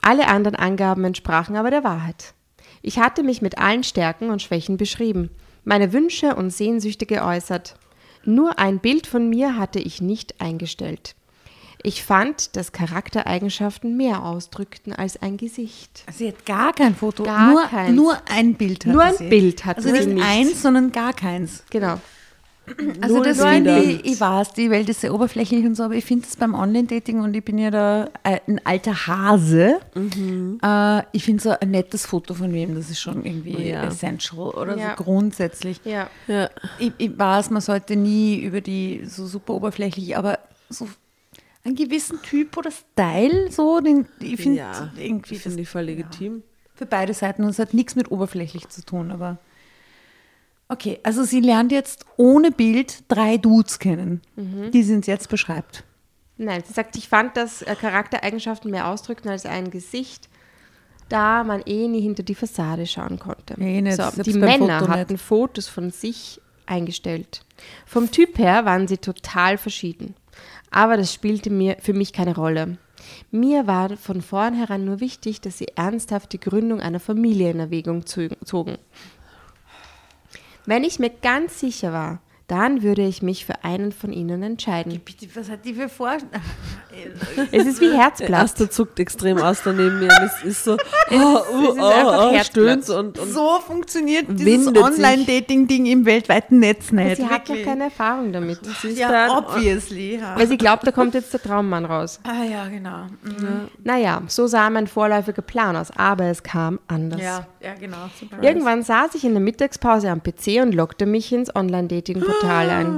[0.00, 2.34] Alle anderen Angaben entsprachen aber der Wahrheit.
[2.82, 5.30] Ich hatte mich mit allen Stärken und Schwächen beschrieben,
[5.64, 7.74] meine Wünsche und Sehnsüchte geäußert.
[8.24, 11.16] Nur ein Bild von mir hatte ich nicht eingestellt.
[11.82, 16.04] Ich fand, dass Charaktereigenschaften mehr ausdrückten als ein Gesicht.
[16.12, 17.96] Sie hat gar kein Foto, Gar nur, keins.
[17.96, 19.28] nur ein Bild hatte Nur ein sie.
[19.28, 20.24] Bild hatte also sie nicht nicht.
[20.26, 21.64] eins, sondern gar keins.
[21.70, 21.98] Genau.
[23.00, 25.94] Also Null das finde ich, ich weiß, die Welt ist sehr oberflächlich und so, aber
[25.94, 29.80] ich finde es beim Online-Dating und ich bin ja da äh, ein alter Hase.
[30.62, 33.84] Äh, ich finde so ein nettes Foto von wem, das ist schon irgendwie Ja.
[33.84, 34.94] essential oder Ja.
[34.96, 35.80] so grundsätzlich.
[35.84, 36.08] Ja.
[36.28, 36.48] Ja.
[36.78, 40.38] Ich, ich weiß, man sollte nie über die so super oberflächlich, aber
[40.68, 40.86] so
[41.64, 44.90] einen gewissen Typ oder Style, so, den, ich finde ja.
[44.96, 46.42] irgendwie Ich finde voll legitim.
[46.74, 49.38] für beide Seiten und es hat nichts mit oberflächlich zu tun, aber
[50.68, 54.22] okay, also sie lernt jetzt ohne Bild drei Dudes kennen,
[54.72, 55.84] die sie uns jetzt beschreibt.
[56.38, 60.30] Nein, sie sagt, ich fand, dass äh, Charaktereigenschaften mehr ausdrückten als ein Gesicht,
[61.10, 63.56] da man eh nie hinter die Fassade schauen konnte.
[63.58, 67.44] Ja, eh nicht, so, die Männer Foto hatten Fotos von sich eingestellt.
[67.84, 70.14] Vom Typ her waren sie total verschieden.
[70.70, 72.78] Aber das spielte mir für mich keine Rolle.
[73.30, 78.04] Mir war von vornherein nur wichtig, dass sie ernsthaft die Gründung einer Familie in Erwägung
[78.06, 78.78] zogen.
[80.66, 85.00] Wenn ich mir ganz sicher war, dann würde ich mich für einen von ihnen entscheiden.
[85.34, 86.18] Was hat die für Vor...
[87.52, 88.42] Es ist wie Der Herzblatt.
[88.42, 90.08] erste zuckt extrem aus daneben mir.
[90.20, 90.76] Es ist so, oh,
[91.10, 92.46] oh, es ist einfach oh, oh, Herzblatt.
[92.46, 94.68] stöhnt und, und so funktioniert dieses.
[94.68, 97.16] Online-Dating-Ding im weltweiten Netz nicht.
[97.16, 97.66] Sie hat noch wirklich.
[97.66, 98.60] keine Erfahrung damit.
[98.94, 100.16] Ja, obviously.
[100.16, 100.38] Ja.
[100.38, 102.20] Weil sie glaubt, da kommt jetzt der Traummann raus.
[102.24, 103.06] Ah ja, genau.
[103.22, 103.68] Mhm.
[103.84, 107.20] Naja, so sah mein vorläufiger Plan aus, aber es kam anders.
[107.20, 108.08] Ja, ja, genau.
[108.42, 112.96] Irgendwann saß ich in der Mittagspause am PC und lockte mich ins Online-Dating-Portal ein.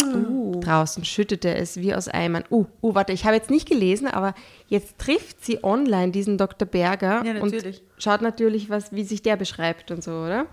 [0.61, 2.45] Draußen schüttete es wie aus Eimern.
[2.51, 4.35] Uh, uh, warte, ich habe jetzt nicht gelesen, aber
[4.69, 6.67] jetzt trifft sie online diesen Dr.
[6.67, 7.81] Berger Ja, natürlich.
[7.83, 10.47] und schaut natürlich, was, wie sich der beschreibt und so, oder?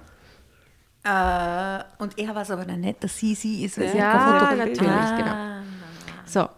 [1.03, 3.77] Äh, und er war es aber dann nicht, dass sie sie ist.
[3.77, 5.15] Ja, Foto- natürlich, Ah.
[5.17, 5.65] genau.
[6.25, 6.49] So.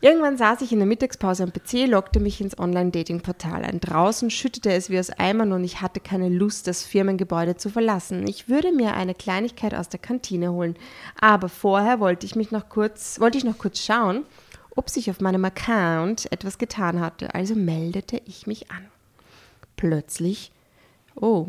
[0.00, 3.80] Irgendwann saß ich in der Mittagspause am PC, lockte mich ins Online-Dating-Portal ein.
[3.80, 8.24] Draußen schüttete es wie aus Eimern und ich hatte keine Lust, das Firmengebäude zu verlassen.
[8.28, 10.76] Ich würde mir eine Kleinigkeit aus der Kantine holen.
[11.20, 14.24] Aber vorher wollte ich mich noch kurz, wollte ich noch kurz schauen,
[14.78, 17.34] ob sich auf meinem Account etwas getan hatte.
[17.34, 18.86] Also meldete ich mich an.
[19.76, 20.52] Plötzlich,
[21.16, 21.48] oh,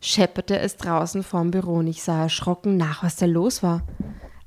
[0.00, 3.82] schepperte es draußen vorm Büro und ich sah erschrocken nach, was da los war.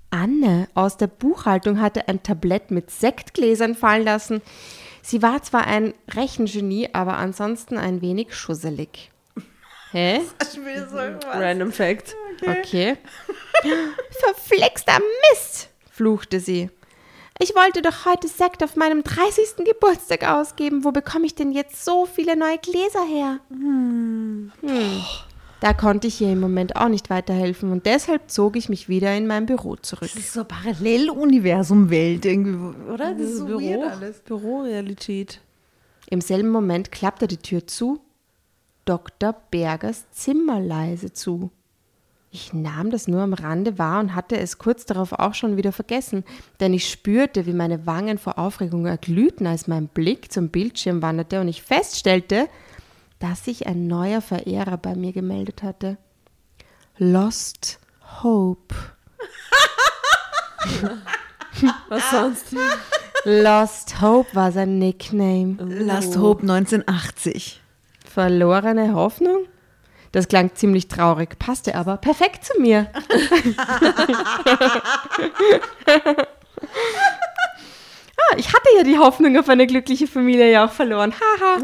[0.10, 4.41] Anne aus der Buchhaltung hatte ein Tablett mit Sektgläsern fallen lassen.
[5.04, 9.12] Sie war zwar ein Rechengenie, aber ansonsten ein wenig schusselig.
[9.91, 10.22] Hä?
[11.34, 12.15] Random Fact.
[12.41, 12.98] Okay.
[14.10, 16.72] Verflixter Mist, fluchte sie.
[17.39, 19.65] Ich wollte doch heute Sekt auf meinem 30.
[19.65, 20.84] Geburtstag ausgeben.
[20.84, 23.39] Wo bekomme ich denn jetzt so viele neue Gläser her?
[23.50, 24.52] Hm.
[25.60, 29.15] Da konnte ich ihr im Moment auch nicht weiterhelfen und deshalb zog ich mich wieder
[29.15, 30.10] in mein Büro zurück.
[30.13, 33.13] Das ist so Paralleluniversum-Welt irgendwie, oder?
[33.13, 34.19] Das ist so Büro, weird alles.
[34.19, 35.39] Bürorealität.
[36.10, 38.02] Im selben Moment klappte die Tür zu,
[38.84, 39.34] Dr.
[39.52, 41.50] Bergers Zimmer leise zu.
[42.36, 45.72] Ich nahm das nur am Rande wahr und hatte es kurz darauf auch schon wieder
[45.72, 46.24] vergessen,
[46.60, 51.39] denn ich spürte, wie meine Wangen vor Aufregung erglühten, als mein Blick zum Bildschirm wanderte
[51.39, 52.50] und ich feststellte,
[53.19, 56.00] dass sich ein neuer Verehrer bei mir gemeldet hatte.
[56.98, 57.80] Lost
[58.24, 58.74] Hope.
[61.88, 62.56] Was sonst?
[63.26, 65.58] Lost Hope war sein Nickname.
[65.60, 67.62] Last Hope 1980.
[68.04, 69.46] Verlorene Hoffnung?
[70.13, 72.88] Das klang ziemlich traurig, passte aber perfekt zu mir.
[78.17, 81.13] ah, ich hatte ja die Hoffnung auf eine glückliche Familie ja auch verloren.
[81.13, 81.58] Haha.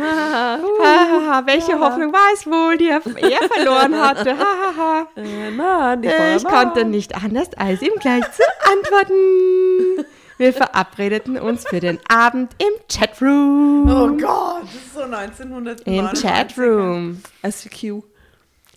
[0.84, 1.46] Hahaha.
[1.46, 4.36] Welche Hoffnung war es wohl, die er, er verloren hatte?
[4.36, 5.08] Hahaha.
[5.16, 10.06] Äh, Ich konnte nicht anders, als ihm gleich zu antworten.
[10.40, 13.90] Wir verabredeten uns für den Abend im Chatroom.
[13.90, 15.82] Oh Gott, das ist so 1900.
[15.82, 17.22] Im Chatroom.
[17.44, 18.09] SCQ.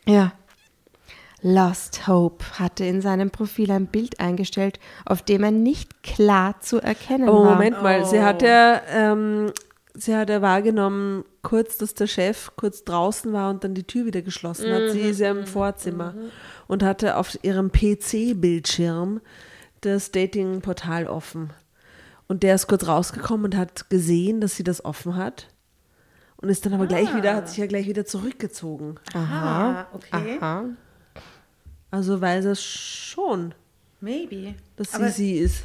[0.06, 0.32] Ja.
[1.42, 6.80] Lost Hope hatte in seinem Profil ein Bild eingestellt, auf dem er nicht klar zu
[6.80, 7.52] erkennen Aber war.
[7.54, 9.52] Moment mal, sie hat ja, ähm,
[9.92, 14.06] sie hat ja wahrgenommen, kurz, dass der Chef kurz draußen war und dann die Tür
[14.06, 14.92] wieder geschlossen hat.
[14.92, 16.14] Sie ist ja im Vorzimmer
[16.68, 19.20] und hatte auf ihrem PC-Bildschirm
[19.80, 21.52] das Dating-Portal offen.
[22.28, 25.48] Und der ist kurz rausgekommen und hat gesehen, dass sie das offen hat.
[26.42, 28.96] Und ist dann aber gleich wieder, hat sich ja gleich wieder zurückgezogen.
[29.14, 30.38] Aha, okay.
[30.40, 30.64] Aha.
[31.90, 33.54] Also weiß er schon,
[34.00, 34.54] Maybe.
[34.76, 35.64] dass Aber- sie sie ist.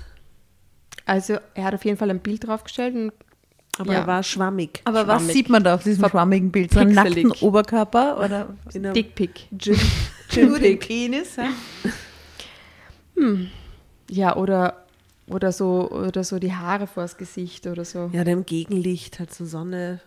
[1.05, 3.11] Also er hat auf jeden Fall ein Bild draufgestellt und
[3.79, 3.99] Aber Ja.
[3.99, 4.81] er war schwammig.
[4.85, 5.33] Aber was Schwammig.
[5.35, 6.71] sieht man da auf diesem schwammigen Bild?
[6.73, 9.47] So einen nackten Oberkörper oder einem Dickpick.
[9.51, 11.35] Gym, Penis?
[11.37, 11.49] Ja?
[14.09, 14.85] Ja, oder,
[15.29, 18.09] oder, so, oder so die Haare vors Gesicht oder so.
[18.13, 19.99] Ja, dem Gegenlicht, halt so Sonne,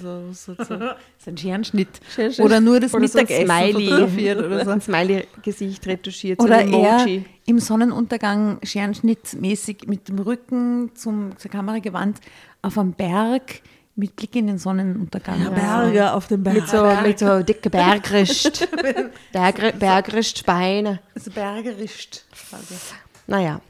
[0.00, 0.76] so, so, so.
[0.78, 1.88] Das ist ein Scherenschnitt.
[2.14, 2.44] Scherenschnitt.
[2.46, 3.88] Oder nur das Oder so ein Mittagessen Smiley.
[3.90, 4.70] fotografiert oder so.
[4.78, 7.24] Ein Smiley-Gesicht retuschiert, Oder so er Emoji.
[7.46, 12.20] im Sonnenuntergang scherenschnittmäßig mit dem Rücken zum, zur Kamera gewandt
[12.62, 13.60] auf einem Berg
[13.96, 15.42] mit Blick in den Sonnenuntergang.
[15.42, 16.54] Ja, Berge auf dem Berg.
[16.54, 18.68] Mit so, mit so dicke Bergrist.
[19.32, 21.00] Bergri Bergristbeine.
[21.16, 22.22] Also bergerischt.
[22.48, 22.74] quasi.
[23.26, 23.60] Naja,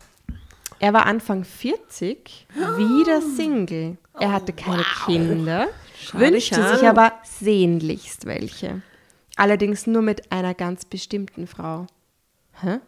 [0.79, 3.97] er war Anfang 40, wieder Single.
[4.19, 5.69] Er hatte keine Kinder,
[6.13, 6.77] wünschte Schade.
[6.79, 8.83] sich aber sehnlichst welche.
[9.37, 11.87] Allerdings nur mit einer ganz bestimmten Frau.
[12.61, 12.79] Hä?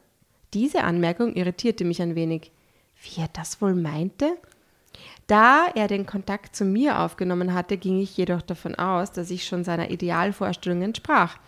[0.53, 2.51] Diese Anmerkung irritierte mich ein wenig.
[3.03, 4.37] Wie er das wohl meinte?
[5.29, 9.47] Da er den Kontakt zu mir aufgenommen hatte, ging ich jedoch davon aus, dass ich
[9.47, 11.39] schon seiner Idealvorstellung entsprach.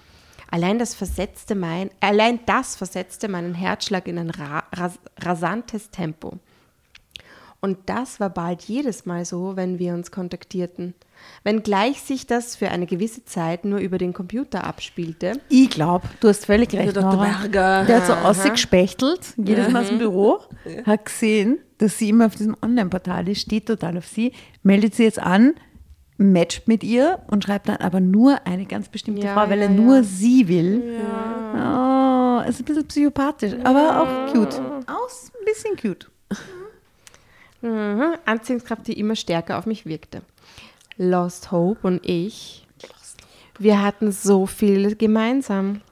[0.53, 6.35] Allein das, versetzte mein, allein das versetzte meinen Herzschlag in ein ra ras rasantes Tempo.
[7.61, 10.93] Und das war bald jedes Mal so, wenn wir uns kontaktierten.
[11.43, 16.29] Wenngleich sich das für eine gewisse Zeit nur über den Computer abspielte, Ich glaube, du
[16.29, 16.97] hast völlig recht.
[16.97, 17.15] Dr.
[17.15, 17.25] Nora.
[17.25, 17.85] Berger.
[17.87, 20.41] Der hat so ausgespechtelt, jedes Mal aus dem Büro,
[20.85, 25.05] hat gesehen, dass sie immer auf diesem Online-Portal ist, steht total auf sie, meldet sie
[25.05, 25.55] jetzt an,
[26.23, 29.65] matcht mit ihr und schreibt dann aber nur eine ganz bestimmte Ja, Frau, weil ja,
[29.65, 30.03] er nur ja.
[30.03, 31.01] sie will.
[31.55, 34.61] Oh, ist ein bisschen psychopathisch, aber auch cute.
[34.87, 36.11] Aus ein bisschen cute.
[37.63, 38.17] Mhm.
[38.25, 40.23] Anziehungskraft, die immer stärker auf mich wirkte.
[40.97, 42.67] Lost Hope und ich,
[43.59, 45.83] wir hatten so viel gemeinsam.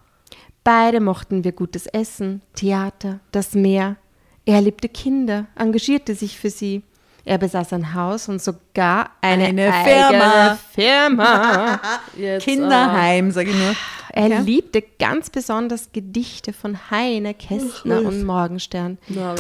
[0.65, 3.97] Beide mochten wir gutes Essen, Theater, das Meer.
[4.45, 6.83] Er liebte Kinder, engagierte sich für sie.
[7.25, 11.81] Er besaß ein Haus und sogar eine, Eine eigene Firma.
[12.17, 13.75] Jetzt, Kinderheim, sage ich nur.
[14.13, 14.39] Er Ja.
[14.41, 18.99] liebte ganz besonders Gedichte von Heine, Kästner und Morgenstern.
[19.09, 19.35] na.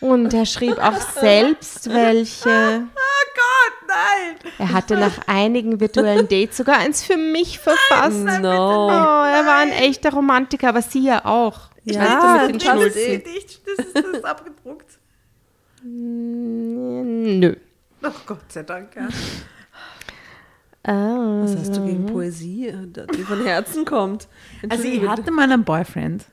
[0.00, 2.88] Und er schrieb auch selbst welche.
[2.92, 4.52] Oh Gott, nein!
[4.58, 8.16] Er hatte nach einigen virtuellen Dates sogar eins für mich verfasst.
[8.40, 8.86] No.
[8.88, 8.90] Oh,
[9.24, 11.70] er war ein echter Romantiker, aber sie ja auch.
[11.84, 14.98] Ja, mit den das ist das ist, das ist abgedruckt.
[15.82, 17.54] Nö.
[18.02, 19.08] Oh Gott sei Dank, ja.
[20.82, 22.72] Ah, Was hast du gegen Poesie,
[23.14, 24.28] die von Herzen kommt?
[24.68, 26.24] Also ich hatte mal einen Boyfriend.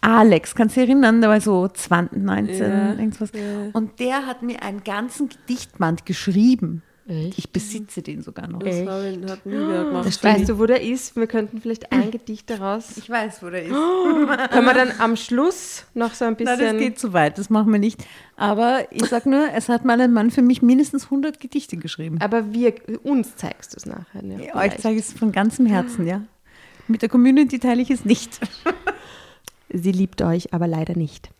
[0.00, 1.20] Alex, kannst du dich erinnern?
[1.20, 3.30] Der war so 20, 19, Ja, irgendwas.
[3.34, 3.70] ja.
[3.72, 6.82] Und der hat mir einen ganzen Gedichtband geschrieben.
[7.08, 7.38] Echt?
[7.38, 8.58] Ich besitze den sogar noch.
[8.58, 10.06] Das ich- hat nie wer gemacht.
[10.06, 10.22] Das.
[10.22, 11.16] Weißt du, wo der ist?
[11.16, 12.98] Wir könnten vielleicht ein Gedicht daraus.
[12.98, 13.70] Ich weiß, wo der ist.
[14.50, 16.58] Können wir dann am Schluss noch so ein bisschen.
[16.58, 18.04] Nein, das geht zu weit, das machen wir nicht.
[18.36, 22.18] Aber ich sag nur, es hat mal ein Mann für mich mindestens 100 Gedichte geschrieben.
[22.20, 24.22] aber wir, uns zeigst du es nachher.
[24.22, 24.80] Ja, Euch vielleicht.
[24.82, 26.20] zeige ich es von ganzem Herzen, ja.
[26.88, 28.38] Mit der Community teile ich es nicht.
[29.70, 31.30] Sie liebt euch, aber leider nicht.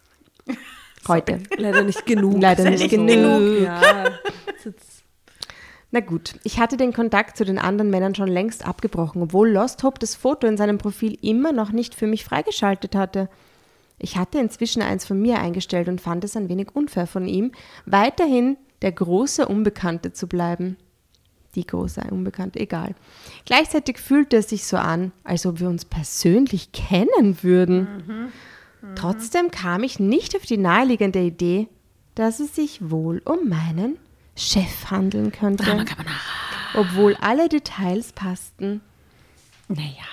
[1.06, 1.40] Heute.
[1.56, 2.40] Leider nicht genug.
[2.40, 3.62] Leider nicht genug.
[3.62, 4.97] Ja, das ist jetzt-
[5.90, 9.82] Na gut, ich hatte den Kontakt zu den anderen Männern schon längst abgebrochen, obwohl Lost
[9.82, 13.30] Hope das Foto in seinem Profil immer noch nicht für mich freigeschaltet hatte.
[13.98, 17.52] Ich hatte inzwischen eins von mir eingestellt und fand es ein wenig unfair von ihm,
[17.86, 20.76] weiterhin der große Unbekannte zu bleiben.
[21.54, 22.94] Die große Unbekannte, egal.
[23.46, 28.30] Gleichzeitig fühlte es sich so an, als ob wir uns persönlich kennen würden.
[28.94, 31.68] Trotzdem kam ich nicht auf die naheliegende Idee,
[32.14, 33.96] dass es sich wohl um meinen
[34.38, 35.84] Chef handeln könnte.
[36.74, 38.80] Obwohl alle Details passten.
[39.68, 40.06] Naja,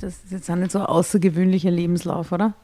[0.00, 2.54] das ist jetzt auch nicht so ein außergewöhnlicher Lebenslauf, oder?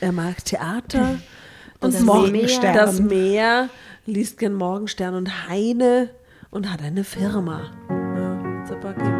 [0.00, 1.18] Er mag Theater,
[1.80, 2.74] Und das, das Morgenstern.
[2.74, 2.84] Meer.
[2.84, 3.68] das Meer,
[4.06, 6.10] liest gern Morgenstern und Heine
[6.50, 7.70] und hat eine Firma.
[7.88, 9.19] Ja, Zabaki.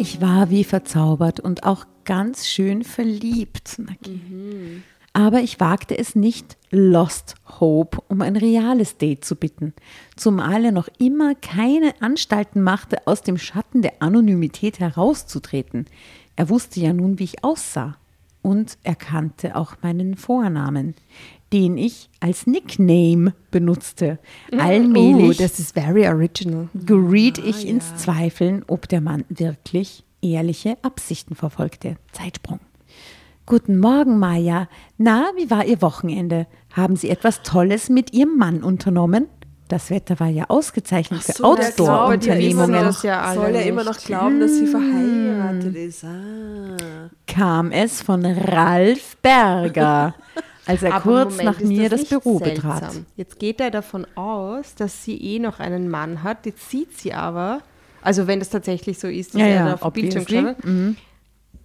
[0.00, 3.78] Ich war wie verzaubert und auch ganz schön verliebt.
[3.78, 4.82] Naki.
[5.12, 9.74] Aber ich wagte es nicht, Lost Hope um ein reales Date zu bitten,
[10.16, 15.84] zumal er noch immer keine Anstalten machte, aus dem Schatten der Anonymität herauszutreten.
[16.34, 17.98] Er wusste ja nun, wie ich aussah.
[18.40, 20.94] Und er kannte auch meinen Vornamen,
[21.52, 24.18] den ich als Nickname benutzte.
[24.56, 26.68] Allmählich Oh, das ist very original.
[26.74, 31.96] geriet ich ins Zweifeln, ob der Mann wirklich ehrliche Absichten verfolgte.
[32.12, 32.60] Zeitsprung.
[33.46, 34.68] Guten Morgen, Maja.
[34.96, 36.46] Na, wie war Ihr Wochenende?
[36.72, 39.26] Haben Sie etwas Tolles mit Ihrem Mann unternommen?
[39.66, 42.94] Das Wetter war ja ausgezeichnet für So, ja immer Outdoor-Unternehmungen.
[43.02, 46.04] ja soll er immer noch glauben, dass sie verheiratet ist.
[46.04, 47.10] Ah.
[47.26, 50.14] Kam es von Ralf Berger,
[50.70, 52.72] als er Aber kurz Moment, nach mir das nicht Büro seltsam?
[52.72, 52.92] betrat.
[53.16, 56.46] Jetzt geht er davon aus, dass sie eh noch einen Mann hat.
[56.46, 57.60] Jetzt sieht sie aber,
[58.02, 60.56] also wenn das tatsächlich so ist, dass Ja, er ja, da auf Bildschirm geschaut hat.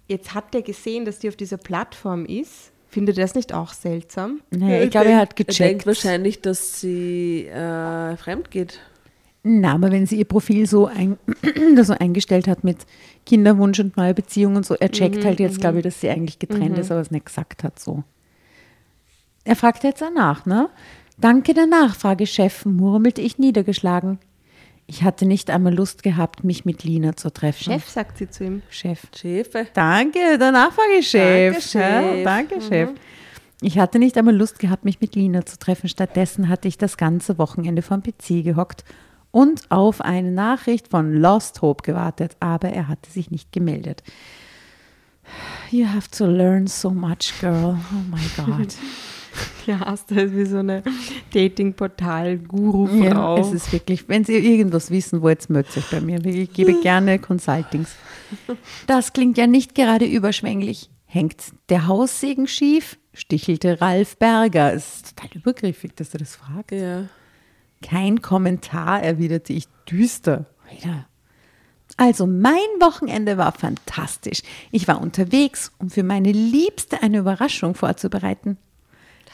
[0.08, 2.70] Jetzt hat er gesehen, dass die auf dieser Plattform ist.
[2.88, 4.40] Findet er das nicht auch seltsam?
[4.50, 5.86] Naja, ich glaube, er hat Er denkt gecheckt.
[5.86, 8.78] wahrscheinlich, dass sie äh, fremd geht.
[9.42, 11.18] Na, aber wenn sie ihr Profil so, ein,
[11.76, 12.78] das so eingestellt hat mit
[13.26, 16.38] Kinderwunsch und neue Beziehung und so, er checkt halt jetzt, glaube ich, dass sie eigentlich
[16.38, 18.02] getrennt ist, aber es nicht gesagt hat so.
[19.46, 20.68] Er fragte jetzt danach, ne?
[21.18, 24.18] Danke der Nachfrage, Chef, murmelte ich niedergeschlagen.
[24.88, 27.72] Ich hatte nicht einmal Lust gehabt, mich mit Lina zu treffen.
[27.72, 28.62] Chef, sagt sie zu ihm.
[28.70, 29.02] Chef.
[29.14, 29.68] Chefe.
[29.72, 31.52] Danke, der Nachfragechef.
[31.52, 32.16] Danke, Chef.
[32.18, 32.90] Ja, danke, Chef.
[33.62, 35.88] Ich hatte nicht einmal Lust gehabt, mich mit Lina zu treffen.
[35.88, 38.84] Stattdessen hatte ich das ganze Wochenende vom PC gehockt
[39.30, 44.02] und auf eine Nachricht von Lost Hope gewartet, aber er hatte sich nicht gemeldet.
[45.70, 47.78] You have to learn so much, girl.
[47.92, 48.74] Oh my God.
[49.66, 50.84] Ja, hast du wie so eine
[51.34, 53.02] Dating-Portal-Guru-Frau.
[53.02, 56.24] Ja, es ist wirklich, wenn Sie irgendwas wissen wollt, meldet euch bei mir.
[56.24, 57.96] Ich gebe gerne Consultings.
[58.86, 60.90] Das klingt ja nicht gerade überschwänglich.
[61.06, 61.36] Hängt
[61.68, 62.98] der Haussegen schief?
[63.12, 64.72] Stichelte Ralf Berger.
[64.72, 66.72] Es ist total übergriffig, dass er das fragt.
[66.72, 67.04] Ja.
[67.82, 70.46] Kein Kommentar, erwiderte ich düster.
[70.70, 71.06] Alter.
[71.96, 74.42] Also, mein Wochenende war fantastisch.
[74.70, 78.58] Ich war unterwegs, um für meine Liebste eine Überraschung vorzubereiten.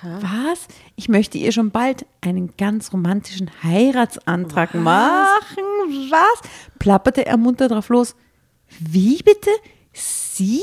[0.03, 0.67] Was?
[0.97, 5.65] Ich möchte ihr schon bald einen ganz romantischen Heiratsantrag machen.
[6.11, 6.51] Was?
[6.79, 8.17] Plapperte er munter drauf los.
[8.81, 9.51] Wie bitte?
[9.93, 10.63] Sie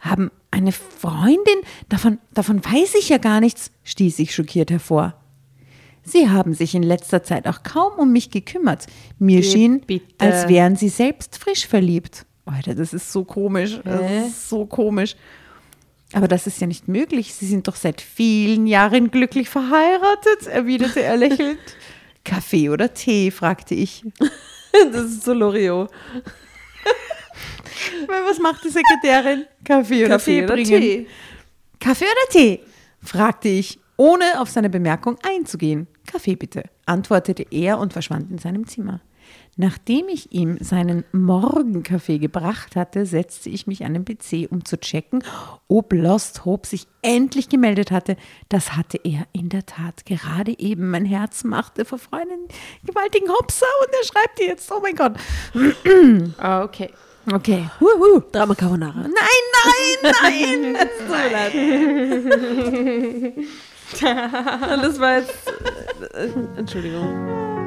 [0.00, 1.60] haben eine Freundin?
[1.88, 5.14] Davon, davon weiß ich ja gar nichts, stieß ich schockiert hervor.
[6.04, 8.86] Sie haben sich in letzter Zeit auch kaum um mich gekümmert.
[9.18, 10.04] Mir schien, bitte.
[10.18, 12.26] als wären Sie selbst frisch verliebt.
[12.44, 13.78] Alter, das ist so komisch.
[13.84, 15.14] Das ist so komisch.
[16.12, 17.34] Aber das ist ja nicht möglich.
[17.34, 21.58] Sie sind doch seit vielen Jahren glücklich verheiratet, erwiderte er lächelnd.
[22.24, 23.30] Kaffee oder Tee?
[23.30, 24.04] fragte ich.
[24.92, 25.90] Das ist so Loriot.
[28.06, 29.44] Was macht die Sekretärin?
[29.64, 30.80] Kaffee oder Kaffee Tee oder bringen?
[30.80, 31.06] Tee?
[31.78, 32.60] Kaffee oder Tee?
[33.02, 35.88] fragte ich, ohne auf seine Bemerkung einzugehen.
[36.06, 39.00] Kaffee bitte, antwortete er und verschwand in seinem Zimmer.
[39.56, 44.78] Nachdem ich ihm seinen Morgenkaffee gebracht hatte, setzte ich mich an den PC, um zu
[44.80, 45.22] checken,
[45.68, 48.16] ob Lost Hope sich endlich gemeldet hatte.
[48.48, 50.90] Das hatte er in der Tat gerade eben.
[50.90, 52.48] Mein Herz machte vor Freude einen
[52.84, 55.12] gewaltigen Hopser und er schreibt dir jetzt, oh mein Gott.
[56.38, 56.90] Ah, okay.
[57.30, 57.68] Okay.
[57.78, 58.20] Wuhu.
[58.32, 59.02] Drama Carbonara.
[59.02, 59.12] Nein,
[60.02, 60.76] nein, nein.
[63.92, 64.02] Und
[64.82, 65.52] das war jetzt.
[66.14, 67.61] Äh, Entschuldigung.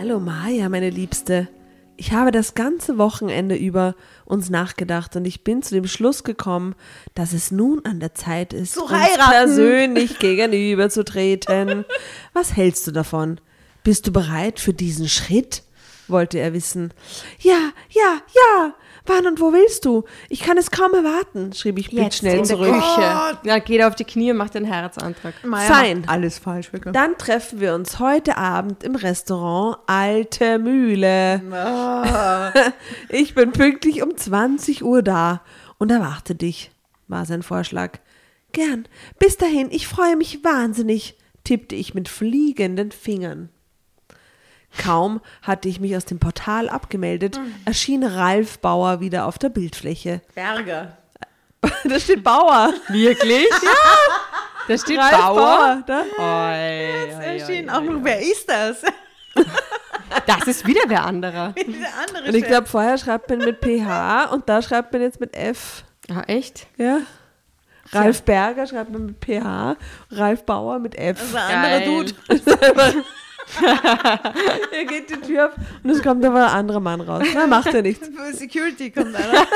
[0.00, 1.48] Hallo Maja, meine Liebste.
[1.96, 3.96] Ich habe das ganze Wochenende über
[4.26, 6.76] uns nachgedacht und ich bin zu dem Schluss gekommen,
[7.16, 11.84] dass es nun an der Zeit ist, Zu uns persönlich gegenüberzutreten.
[12.32, 13.40] Was hältst du davon?
[13.82, 15.64] Bist du bereit für diesen Schritt?
[16.08, 16.92] wollte er wissen.
[17.40, 18.74] Ja, ja, ja.
[19.08, 20.04] Wann und wo willst du?
[20.28, 22.72] Ich kann es kaum erwarten, schrieb ich blitzschnell in zurück.
[22.72, 23.38] Küche.
[23.42, 25.34] Ja, geht auf die Knie und macht den Heiratsantrag.
[25.42, 26.04] Fein.
[26.06, 26.92] Alles falsch, wirklich.
[26.92, 31.42] Dann treffen wir uns heute Abend im Restaurant Alte Mühle.
[33.08, 35.40] Ich bin pünktlich um 20 Uhr da
[35.78, 36.70] und erwarte dich,
[37.06, 37.98] war sein Vorschlag.
[38.52, 38.86] Gern.
[39.18, 43.48] Bis dahin, ich freue mich wahnsinnig, tippte ich mit fliegenden Fingern.
[44.76, 50.20] Kaum hatte ich mich aus dem Portal abgemeldet, erschien Ralf Bauer wieder auf der Bildfläche.
[50.34, 50.96] Berger.
[51.84, 52.72] Da steht Bauer.
[52.88, 53.48] Wirklich?
[53.50, 53.70] ja.
[54.68, 55.82] Da steht Ralf Bauer.
[55.86, 56.02] da.
[56.18, 58.82] Oi, Erschien auch noch, wer ist das?
[60.26, 61.52] Das ist wieder wer anderer.
[61.56, 61.66] Der
[62.00, 65.36] andere Und ich glaube, vorher schreibt man mit PH und da schreibt man jetzt mit
[65.36, 65.84] F.
[66.10, 66.66] Ah, echt?
[66.76, 67.00] Ja.
[67.92, 69.76] Ralf Berger schreibt man mit PH,
[70.12, 71.18] Ralf Bauer mit F.
[71.18, 71.80] Das ist ein anderer.
[71.84, 72.14] Dude.
[74.72, 77.24] Er geht die Tür auf und es kommt aber ein anderer Mann raus.
[77.34, 78.08] Na, macht er nichts.
[78.08, 79.26] Für Security kommt einer.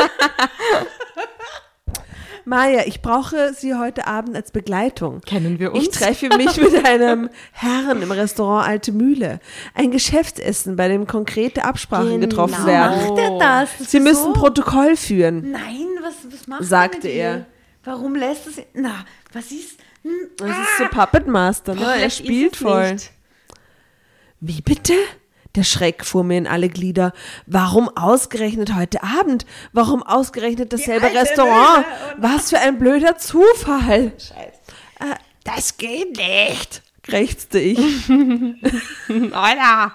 [2.45, 5.21] Maja, ich brauche Sie heute Abend als Begleitung.
[5.21, 5.85] Kennen wir uns?
[5.85, 9.39] Ich treffe mich mit einem Herrn im Restaurant Alte Mühle.
[9.75, 13.11] Ein Geschäftsessen, bei dem konkrete Absprachen getroffen werden.
[13.11, 13.71] Macht er das?
[13.79, 14.33] das Sie müssen so?
[14.33, 15.53] Protokoll führen.
[15.53, 17.37] Nein, was, was macht Sagte er.
[17.37, 17.47] dir?
[17.85, 18.57] Warum lässt es.
[18.75, 19.79] Na, was ist.
[20.03, 21.95] Hm, Das ist so Puppet Master, ne?
[22.01, 22.93] Er spielt voll.
[22.95, 23.13] nicht.
[24.45, 24.95] Wie bitte?
[25.55, 27.13] Der Schreck fuhr mir in alle Glieder.
[27.47, 29.47] Warum ausgerechnet heute Abend?
[29.73, 31.85] Warum ausgerechnet dasselbe Restaurant?
[32.19, 34.11] Was für ein blöder Zufall.
[34.19, 34.59] Scheiße.
[35.45, 36.83] Das geht nicht.
[37.05, 37.79] krächzte ich.
[39.33, 39.93] Alter.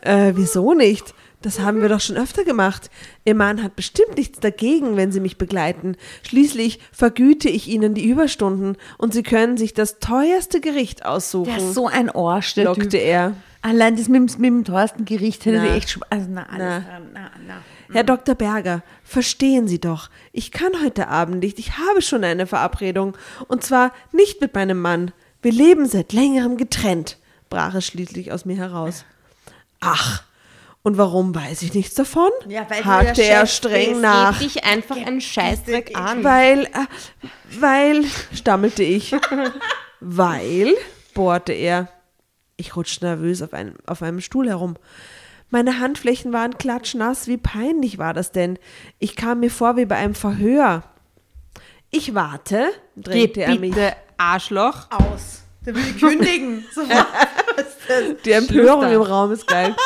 [0.00, 1.12] äh, wieso nicht?
[1.42, 2.90] Das haben wir doch schon öfter gemacht.
[3.24, 5.96] Ihr Mann hat bestimmt nichts dagegen, wenn Sie mich begleiten.
[6.22, 11.58] Schließlich vergüte ich Ihnen die Überstunden und Sie können sich das teuerste Gericht aussuchen, Der
[11.58, 13.00] ist so ein Arsch, der lockte Typ.
[13.00, 13.34] er.
[13.60, 16.02] Allein das mit, dem- mit dem Thorsten Gericht hätte sie echt schon.
[16.10, 16.82] Also, na, alles.
[16.88, 17.54] Na, na, na.
[17.92, 18.34] Herr Dr.
[18.34, 21.58] Berger, verstehen Sie doch, ich kann heute Abend nicht.
[21.60, 23.16] Ich habe schon eine Verabredung.
[23.48, 25.12] Und zwar nicht mit meinem Mann.
[25.42, 27.18] Wir leben seit längerem getrennt,
[27.50, 29.04] brach es schließlich aus mir heraus.
[29.80, 30.22] Ach,
[30.82, 32.30] und warum weiß ich nichts davon?
[32.48, 34.38] Ja, weil hakte der er Chef streng nach.
[34.38, 36.24] Geht dich einfach einen Scheißdreck an.
[36.24, 36.86] Weil, äh,
[37.60, 38.04] weil,
[38.34, 39.14] stammelte ich.
[40.00, 40.74] weil,
[41.14, 41.88] bohrte er.
[42.56, 44.76] Ich rutschte nervös auf einem, auf einem Stuhl herum.
[45.50, 47.28] Meine Handflächen waren klatschnass.
[47.28, 48.58] Wie peinlich war das denn?
[48.98, 50.82] Ich kam mir vor wie bei einem Verhör.
[51.90, 53.74] Ich warte, Geh drängte er mich.
[53.74, 54.90] bitte, Arschloch.
[54.90, 55.42] Aus.
[55.64, 56.64] Der will kündigen.
[56.74, 57.06] Sofort.
[57.54, 58.22] Was ist das?
[58.24, 59.76] Die Empörung im Raum ist geil.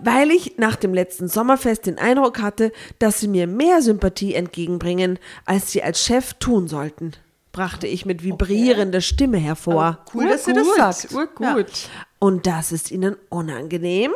[0.00, 5.18] Weil ich nach dem letzten Sommerfest den Eindruck hatte, dass sie mir mehr Sympathie entgegenbringen,
[5.44, 7.12] als sie als Chef tun sollten,
[7.52, 10.04] brachte ich mit vibrierender Stimme hervor.
[10.14, 11.12] Cool, dass sie das sagt.
[11.12, 11.88] Urgut.
[12.18, 14.12] Und das ist Ihnen unangenehm?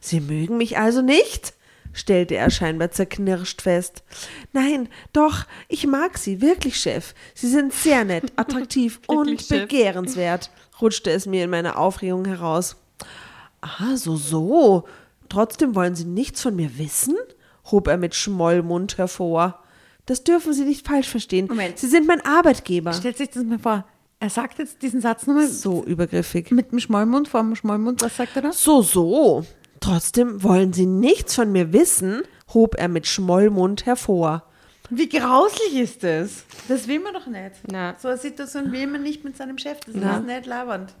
[0.00, 1.54] Sie mögen mich also nicht?
[1.92, 4.02] stellte er scheinbar zerknirscht fest.
[4.52, 7.14] Nein, doch, ich mag Sie, wirklich, Chef.
[7.34, 10.50] Sie sind sehr nett, attraktiv und begehrenswert,
[10.80, 12.76] rutschte es mir in meiner Aufregung heraus.
[13.60, 14.84] Ah, so, so.
[15.28, 17.16] Trotzdem wollen Sie nichts von mir wissen?
[17.70, 19.62] hob er mit Schmollmund hervor.
[20.06, 21.48] Das dürfen Sie nicht falsch verstehen.
[21.48, 21.78] Moment.
[21.78, 22.94] Sie sind mein Arbeitgeber.
[22.94, 23.84] Stellt sich das mal vor.
[24.20, 26.50] Er sagt jetzt diesen Satz nochmal So übergriffig.
[26.50, 28.00] mit dem Schmollmund, vor dem Schmollmund.
[28.02, 28.52] Was sagt er da?
[28.52, 29.44] So, so.
[29.80, 32.22] Trotzdem wollen Sie nichts von mir wissen,
[32.54, 34.44] hob er mit Schmollmund hervor.
[34.90, 36.44] Wie grauslich ist das?
[36.68, 37.52] Das will man doch nicht.
[37.70, 37.94] Na.
[38.00, 39.78] So eine Situation will man nicht mit seinem Chef.
[39.84, 40.16] Das Na.
[40.16, 40.94] ist nicht labernd.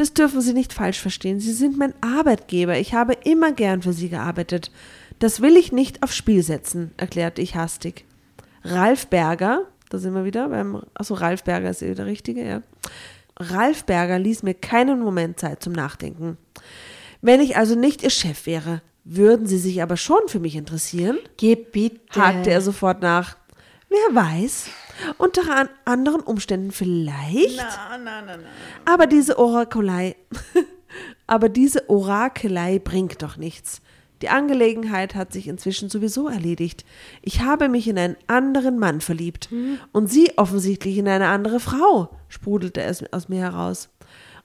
[0.00, 1.40] Das dürfen Sie nicht falsch verstehen.
[1.40, 2.78] Sie sind mein Arbeitgeber.
[2.78, 4.70] Ich habe immer gern für Sie gearbeitet.
[5.18, 8.06] Das will ich nicht aufs Spiel setzen, erklärte ich hastig.
[8.64, 12.62] Ralf Berger, da sind wir wieder beim, achso, Ralf Berger ist eh der Richtige, ja.
[13.36, 16.38] Ralf Berger ließ mir keinen Moment Zeit zum Nachdenken.
[17.20, 21.18] Wenn ich also nicht Ihr Chef wäre, würden Sie sich aber schon für mich interessieren?
[21.36, 22.18] Geh bitte.
[22.18, 23.36] hakte er sofort nach.
[23.90, 24.70] Wer weiß,
[25.18, 27.58] unter an anderen Umständen vielleicht.
[28.84, 30.16] Aber diese Orakelei,
[31.26, 33.80] aber diese Orakelei bringt doch nichts.
[34.22, 36.84] Die Angelegenheit hat sich inzwischen sowieso erledigt.
[37.22, 39.48] Ich habe mich in einen anderen Mann verliebt
[39.92, 43.88] und Sie offensichtlich in eine andere Frau, sprudelte es aus mir heraus.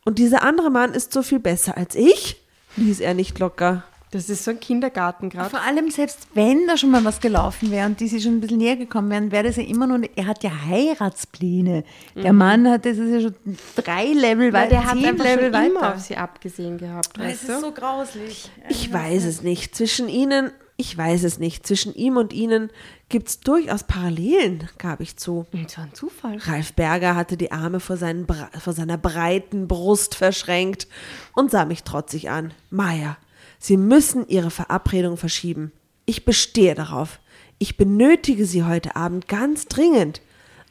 [0.05, 2.41] Und dieser andere Mann ist so viel besser als ich?
[2.77, 3.83] ließ er nicht locker.
[4.11, 5.49] Das ist so ein Kindergarten gerade.
[5.49, 8.41] Vor allem, selbst wenn da schon mal was gelaufen wäre und die sich schon ein
[8.41, 11.83] bisschen näher gekommen wären, wäre das ja immer nur, er hat ja Heiratspläne.
[12.15, 13.35] Der Mann hat, das ist ja schon
[13.75, 15.95] drei Level Weil weiter, der hat zehn einfach Level schon immer weiter.
[15.95, 17.59] auf sie abgesehen gehabt, Das weißt ist du?
[17.59, 18.49] so grauslich.
[18.69, 19.75] Ich weiß es nicht.
[19.75, 21.65] Zwischen ihnen, ich weiß es nicht.
[21.67, 22.69] Zwischen ihm und ihnen
[23.09, 25.45] gibt's durchaus Parallelen, gab ich zu.
[25.51, 26.37] Und so ein Zufall.
[26.37, 28.27] Ralf Berger hatte die Arme vor, seinen,
[28.59, 30.87] vor seiner breiten Brust verschränkt
[31.33, 32.53] und sah mich trotzig an.
[32.69, 33.17] Maya,
[33.59, 35.71] Sie müssen Ihre Verabredung verschieben.
[36.05, 37.19] Ich bestehe darauf.
[37.57, 40.21] Ich benötige Sie heute Abend ganz dringend.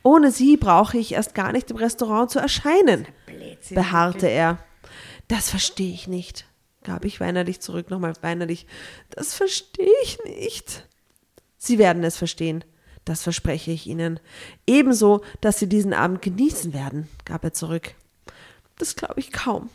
[0.03, 3.07] Ohne Sie brauche ich erst gar nicht im Restaurant zu erscheinen,
[3.71, 4.59] beharrte er.
[5.29, 6.47] Das verstehe ich nicht,
[6.83, 8.67] gab ich weinerlich zurück, nochmal weinerlich.
[9.09, 10.87] Das verstehe ich nicht.
[11.57, 12.65] Sie werden es verstehen.
[13.07, 14.21] Das verspreche ich Ihnen.
[14.67, 17.95] Ebenso, dass Sie diesen Abend genießen werden, gab er zurück.
[18.77, 19.71] Das glaube ich kaum,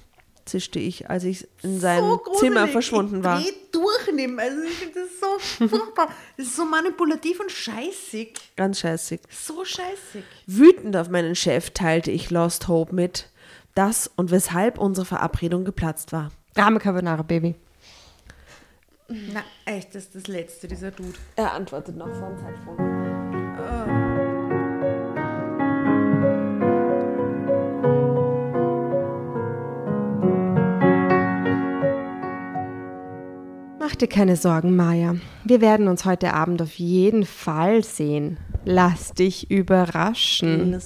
[0.49, 3.39] zischte ich, als ich in seinem Zimmer verschwunden war.
[3.39, 4.39] Ich dreh durch in ihm.
[4.39, 6.09] Also ich finde das so furchtbar.
[6.37, 8.33] Das ist so manipulativ und scheißig.
[8.55, 9.21] Ganz scheißig.
[9.29, 10.23] So scheißig.
[10.45, 13.29] Wütend auf meinen Chef teilte ich Lost Hope mit,
[13.75, 16.31] dass und weshalb unsere Verabredung geplatzt war.
[16.55, 17.55] Drama Carbonara, Baby.
[19.07, 21.17] Na, echt, das ist das Letzte, dieser Dude.
[21.35, 24.08] Er antwortet noch vor dem Zeitpunkt.
[33.89, 35.15] Mach dir keine Sorgen, Maya.
[35.45, 38.37] Wir werden uns heute Abend auf jeden Fall sehen.
[38.63, 40.79] Lass dich überraschen.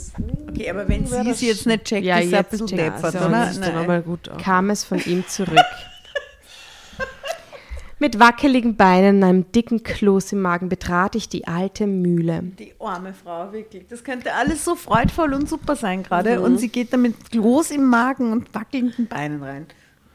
[0.49, 3.51] Okay, aber wenn sie es jetzt nicht checkt, Ja, ist sie ein bisschen deppert, oder?
[3.51, 4.03] Nein.
[4.05, 4.29] gut.
[4.29, 4.37] Auch.
[4.37, 5.57] kam es von ihm zurück.
[7.99, 12.41] Mit wackeligen Beinen und einem dicken Kloß im Magen betrat ich die alte Mühle.
[12.57, 13.85] Die arme Frau, wirklich.
[13.89, 16.39] Das könnte alles so freudvoll und super sein gerade.
[16.39, 19.65] Und sie geht da mit Kloß im Magen und wackelnden Beinen rein.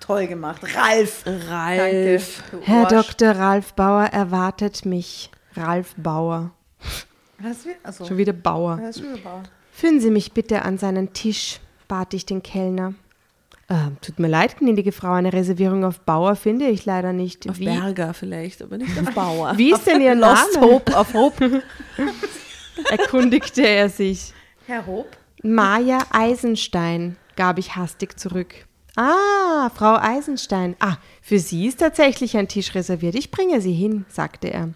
[0.00, 0.62] Toll gemacht.
[0.76, 1.24] Ralf.
[1.26, 2.42] Ralf.
[2.50, 2.66] Danke.
[2.66, 2.86] Herr.
[2.86, 3.32] Dr.
[3.32, 5.30] Ralf Bauer erwartet mich.
[5.54, 6.50] Ralf Bauer.
[7.40, 7.74] Was wir?
[7.82, 8.80] Also, Schon wieder Bauer.
[8.88, 9.42] ist schon wieder Bauer.
[9.72, 12.94] Führen Sie mich bitte an seinen Tisch, bat ich den Kellner.
[13.70, 17.48] Ähm, tut mir leid, gnädige Frau, eine Reservierung auf Bauer finde ich leider nicht.
[17.50, 19.58] Auf Wie, Berger vielleicht, aber nicht auf Bauer.
[19.58, 20.66] wie ist denn Ihr Lost Name?
[20.66, 21.62] Hope auf Hope.
[22.90, 24.32] erkundigte er sich.
[24.66, 25.10] Herr Hope?
[25.42, 28.54] Maja Eisenstein, gab ich hastig zurück.
[29.00, 30.74] Ah, Frau Eisenstein.
[30.80, 33.14] Ah, für Sie ist tatsächlich ein Tisch reserviert.
[33.14, 34.70] Ich bringe Sie hin, sagte er.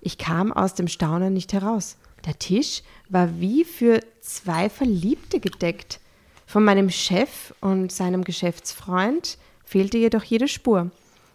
[0.00, 1.96] Ich kam aus dem Staunen nicht heraus.
[2.24, 5.98] Der Tisch war wie für zwei Verliebte gedeckt.
[6.46, 10.92] Von meinem Chef und seinem Geschäftsfreund fehlte jedoch jede Spur.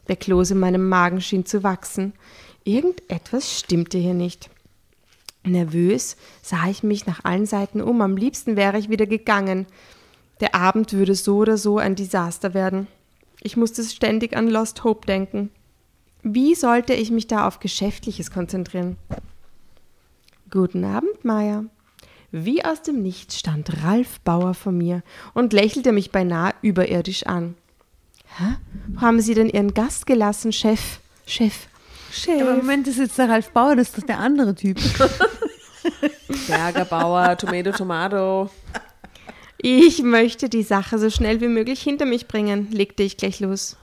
[0.07, 2.13] Der Kloß in meinem Magen schien zu wachsen.
[2.63, 4.49] Irgendetwas stimmte hier nicht.
[5.43, 7.99] Nervös sah ich mich nach allen Seiten um.
[7.99, 9.67] Am liebsten wäre ich wieder gegangen.
[10.39, 12.87] Der Abend würde so oder so ein Desaster werden.
[13.41, 15.51] Ich musste ständig an Lost Hope denken.
[16.23, 18.97] Wie sollte ich mich da auf Geschäftliches konzentrieren?
[20.49, 21.65] Guten Abend, Maya.
[22.31, 27.55] Wie aus dem Nichts stand Ralf Bauer vor mir und lächelte mich beinahe überirdisch an.
[28.37, 28.55] Hä?
[28.87, 30.99] Wo haben Sie denn Ihren Gast gelassen, Chef?
[31.25, 31.67] Chef.
[32.27, 34.79] Aber Moment, das ist jetzt der Ralf Bauer, das ist doch der andere Typ.
[36.47, 38.49] Berger, Bauer, Tomato, Tomato.
[39.67, 43.77] Ich möchte die Sache so schnell wie möglich hinter mich bringen, legte ich gleich los.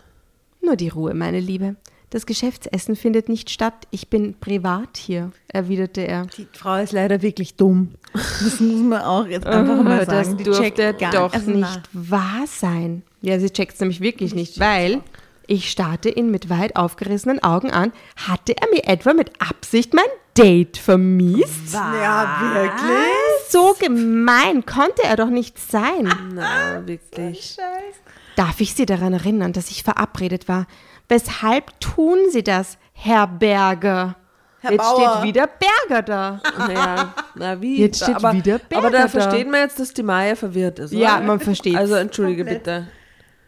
[0.60, 1.74] Nur die Ruhe, meine Liebe.
[2.10, 3.74] Das Geschäftsessen findet nicht statt.
[3.90, 6.26] Ich bin privat hier, erwiderte er.
[6.36, 7.88] Die Frau ist leider wirklich dumm.
[8.12, 10.36] Das muss man auch jetzt einfach mal Oh, das sagen.
[10.38, 12.10] Die durfte gar- doch nicht na.
[12.10, 13.02] wahr sein.
[13.20, 15.00] Ja, sie checkt es nämlich wirklich nicht, weil
[15.48, 17.90] ich starrte ihn mit weit aufgerissenen Augen an.
[18.28, 20.04] Hatte er mir etwa mit Absicht mein
[20.38, 21.72] Date vermiest?
[21.72, 23.31] Ja, wirklich?
[23.48, 26.12] So gemein konnte er doch nicht sein.
[26.34, 27.56] Na, wirklich.
[28.36, 30.66] Darf ich Sie daran erinnern, dass ich verabredet war?
[31.08, 34.16] Weshalb tun Sie das, Herr Berger?
[34.60, 35.10] Herr Jetzt Bauer.
[35.18, 36.40] steht wieder Berger da.
[36.72, 37.80] Ja, na wie?
[37.80, 40.92] Jetzt steht aber, wieder Berger Aber da versteht man jetzt, dass die Maya verwirrt ist,
[40.92, 41.00] oder?
[41.02, 41.76] Ja, man versteht.
[41.76, 42.86] Also entschuldige bitte.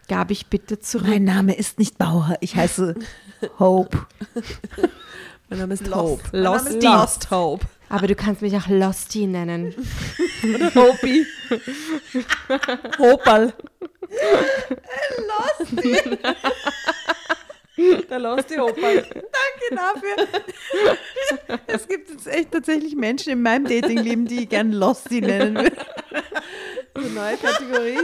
[0.09, 1.07] Gab ich bitte zurück.
[1.09, 2.95] Mein Name ist nicht Bauer, ich heiße
[3.59, 4.07] Hope.
[5.49, 5.97] Mein Name ist Lost.
[5.97, 6.23] Hope.
[6.33, 6.83] Lost.
[6.83, 7.67] Lost Hope.
[7.89, 9.75] Aber du kannst mich auch Losty nennen.
[10.75, 11.27] Hopi.
[12.99, 13.53] Hopal.
[18.09, 18.97] Der Losty Hopal.
[18.97, 21.59] Danke dafür.
[21.67, 25.79] Es gibt jetzt echt tatsächlich Menschen in meinem Datingleben, die ich gern Losty nennen würden.
[26.95, 27.99] Eine neue Kategorie.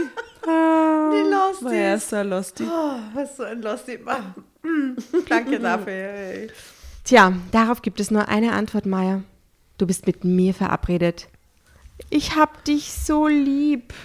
[0.45, 1.63] Die Losty.
[1.63, 2.63] Maya ist so ein Losty.
[2.63, 3.99] Oh, was so ein Losty.
[4.63, 4.93] Mm,
[5.29, 6.47] Danke dafür.
[7.03, 9.23] Tja, darauf gibt es nur eine Antwort, Maya.
[9.81, 11.27] Du bist mit mir verabredet.
[12.11, 13.95] Ich hab dich so lieb.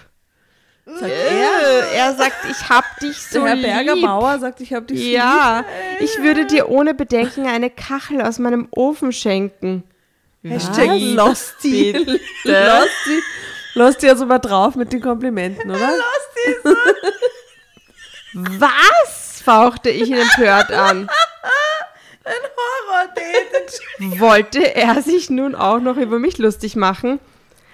[0.87, 3.65] Sagt Er, er sagt, ich hab dich so Der Herr lieb.
[3.67, 5.13] Berger Bauer sagt, ich habe dich lieb.
[5.13, 5.67] Ja,
[6.01, 9.83] ich würde dir ohne Bedenken eine Kachel aus meinem Ofen schenken.
[10.43, 10.89] Hashtag?
[10.99, 11.93] Losty.
[11.93, 12.21] Bitte?
[12.45, 13.23] Losty.
[13.75, 15.91] Losty also mal drauf mit den Komplimenten, oder?
[18.33, 19.27] Was?
[19.47, 21.09] fauchte ich ihn empört an.
[22.27, 24.21] Horror-Date.
[24.21, 27.19] Wollte er sich nun auch noch über mich lustig machen?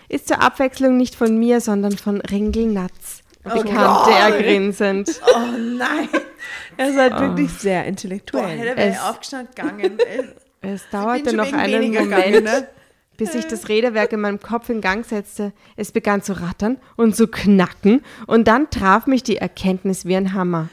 [0.09, 5.21] Ist zur Abwechslung nicht von mir, sondern von Ringelnatz, bekannte er grinsend.
[5.35, 6.09] Oh nein.
[6.77, 8.59] Er seid wirklich sehr Boah, intellektuell.
[8.59, 9.99] hätte wäre Es- ich aufgestanden gegangen.
[9.99, 10.25] ey.
[10.65, 12.69] Es dauerte noch einen Moment, gegangen, ne?
[13.17, 15.53] bis sich das Räderwerk in meinem Kopf in Gang setzte.
[15.77, 20.35] Es begann zu rattern und zu knacken und dann traf mich die Erkenntnis wie ein
[20.35, 20.69] Hammer.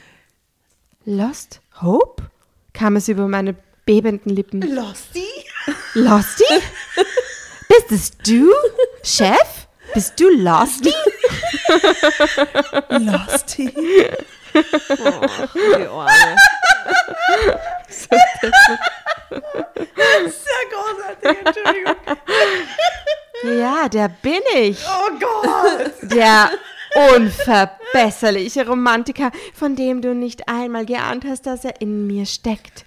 [1.06, 2.24] Lost Hope?
[2.74, 3.56] kam es über meine
[3.90, 4.62] bebenden Lippen.
[4.62, 5.26] Losty?
[5.96, 6.44] Losty?
[7.68, 8.54] Bist es du,
[9.02, 9.68] Chef?
[9.96, 10.94] Bist du Losty?
[12.90, 13.74] Losty.
[14.54, 16.38] Oh, die Ohren.
[17.90, 18.20] Sehr
[20.70, 21.96] großartig, Entschuldigung.
[23.60, 24.78] Ja, der bin ich.
[24.86, 26.12] Oh Gott.
[26.12, 26.52] Der
[27.16, 32.86] unverbesserliche Romantiker, von dem du nicht einmal geahnt hast, dass er in mir steckt.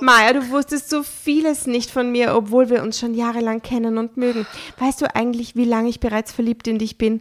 [0.00, 4.16] Maja, du wusstest so vieles nicht von mir, obwohl wir uns schon jahrelang kennen und
[4.16, 4.46] mögen.
[4.78, 7.20] Weißt du eigentlich, wie lange ich bereits verliebt in dich bin?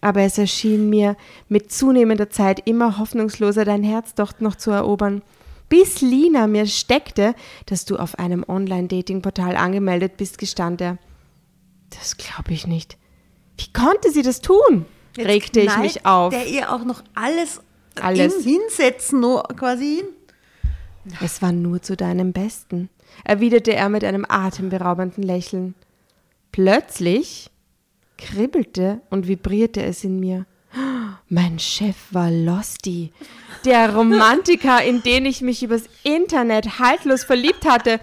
[0.00, 1.16] Aber es erschien mir
[1.48, 5.22] mit zunehmender Zeit immer hoffnungsloser, dein Herz doch noch zu erobern.
[5.68, 7.34] Bis Lina mir steckte,
[7.66, 10.98] dass du auf einem Online-Dating-Portal angemeldet bist, gestand er.
[11.90, 12.98] Das glaube ich nicht.
[13.56, 14.84] Wie konnte sie das tun?
[15.16, 16.34] regte ich mich auf.
[16.34, 17.60] Der ihr auch noch alles,
[18.00, 18.44] Alles.
[18.44, 20.06] In, hinsetzen, nur quasi hin.
[21.22, 22.88] Es war nur zu deinem Besten,
[23.24, 25.74] erwiderte er mit einem atemberaubenden Lächeln.
[26.52, 27.50] Plötzlich
[28.16, 30.46] kribbelte und vibrierte es in mir.
[31.28, 33.12] Mein Chef war Losty,
[33.64, 38.00] der Romantiker, in den ich mich übers Internet haltlos verliebt hatte.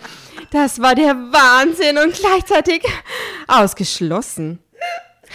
[0.51, 2.83] Das war der Wahnsinn und gleichzeitig
[3.47, 4.59] ausgeschlossen.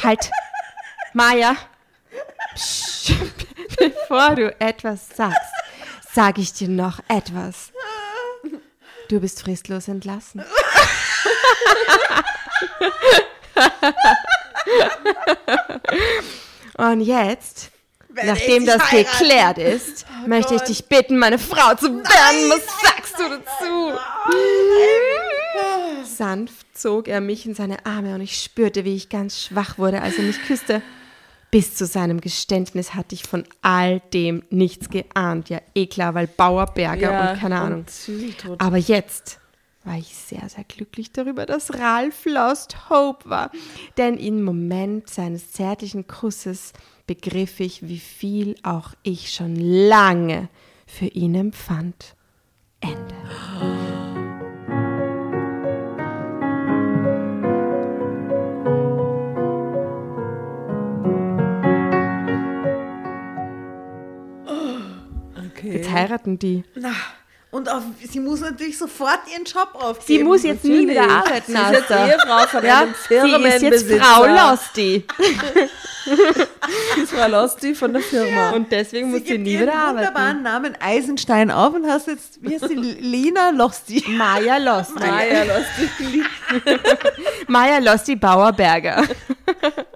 [0.02, 0.30] Halt,
[1.14, 1.56] Maja,
[2.54, 3.12] Psch,
[3.78, 5.52] bevor du etwas sagst,
[6.16, 7.70] sage ich dir noch etwas.
[9.08, 10.42] Du bist fristlos entlassen.
[16.76, 17.70] Und jetzt,
[18.08, 19.18] nachdem ich das heiraten.
[19.18, 22.50] geklärt ist, möchte ich dich bitten, meine Frau zu werden.
[22.50, 23.96] Was sagst du dazu?
[26.16, 30.02] Sanft zog er mich in seine Arme und ich spürte, wie ich ganz schwach wurde,
[30.02, 30.82] als er mich küsste.
[31.50, 35.48] Bis zu seinem Geständnis hatte ich von all dem nichts geahnt.
[35.48, 37.86] Ja, eh klar, weil Bauer, Berger und keine Ahnung.
[37.86, 38.60] Zügeltod.
[38.60, 39.40] Aber jetzt
[39.84, 43.52] war ich sehr, sehr glücklich darüber, dass Ralph Lost Hope war.
[43.96, 46.72] Denn im Moment seines zärtlichen Kusses
[47.06, 50.48] begriff ich, wie viel auch ich schon lange
[50.86, 52.16] für ihn empfand.
[52.80, 53.14] Ende.
[65.56, 65.76] Okay.
[65.76, 66.64] Jetzt heiraten die.
[66.74, 66.90] Na,
[67.52, 70.18] und auf, sie muss natürlich sofort ihren Job aufgeben.
[70.18, 71.90] Sie muss jetzt nie wieder arbeiten, Sie ist jetzt.
[71.90, 73.92] Ehefrau von Ja, einem sie ist jetzt.
[74.02, 75.06] Frau Losty.
[76.94, 78.50] Sie ist Frau Losty von der Firma.
[78.50, 79.96] Und deswegen Sie muss sie nie wieder arbeiten.
[80.06, 84.04] wunderbaren Namen Eisenstein auf und hast jetzt, wie heißt sie, Lena Losty.
[84.08, 85.00] Maja Losty.
[85.00, 86.22] Maya Losty.
[87.48, 89.02] Maja Losty Bauer-Berger.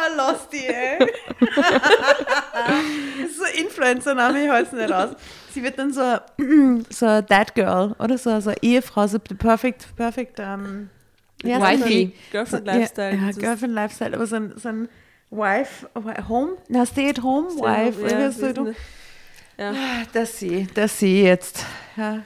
[0.00, 0.98] Bauer Losty, ey.
[1.40, 5.10] das ist so ein Influencer-Name, ich halte es nicht aus.
[5.52, 6.18] Sie wird dann so,
[6.90, 10.90] so ein Dad Girl oder so, so eine Ehefrau, so the perfect, perfect, ähm,
[11.42, 11.88] wie heißt das?
[11.88, 12.12] Wifey.
[12.30, 13.16] Girlfriend Ja, Lifestyle.
[13.16, 14.88] Ja, ist- Girlfriend Lifestyle, aber so ein, so ein
[15.30, 18.72] Wife, wi- Home, na, Stay at Home, Wife, ja, oder das so,
[19.58, 19.72] ja.
[20.12, 21.64] dass sie, dass sie jetzt,
[21.96, 22.20] ja,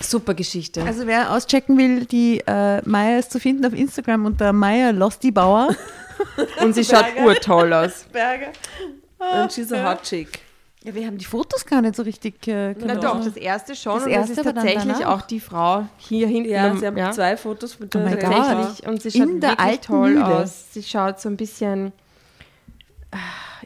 [0.00, 0.82] Super Geschichte.
[0.84, 5.30] Also wer auschecken will, die äh, Maya ist zu finden auf Instagram unter Maya Losty
[5.30, 5.74] Bauer.
[6.62, 8.04] Und sie schaut urtoll aus.
[8.12, 8.48] Berger.
[9.18, 10.40] And she's a hot chick.
[10.84, 13.00] Ja, wir haben die Fotos gar nicht so richtig äh, Na genau.
[13.14, 13.94] doch, das erste schon.
[13.94, 16.50] Das und erste, das ist tatsächlich auch die Frau hier hinten.
[16.50, 18.32] Ja, sie haben zwei Fotos mit Oh der God.
[18.32, 18.86] Tatsächlich.
[18.86, 20.26] Und sie In schaut der wirklich toll Mühle.
[20.26, 20.72] aus.
[20.72, 21.92] Sie schaut so ein bisschen
[23.10, 23.16] ah,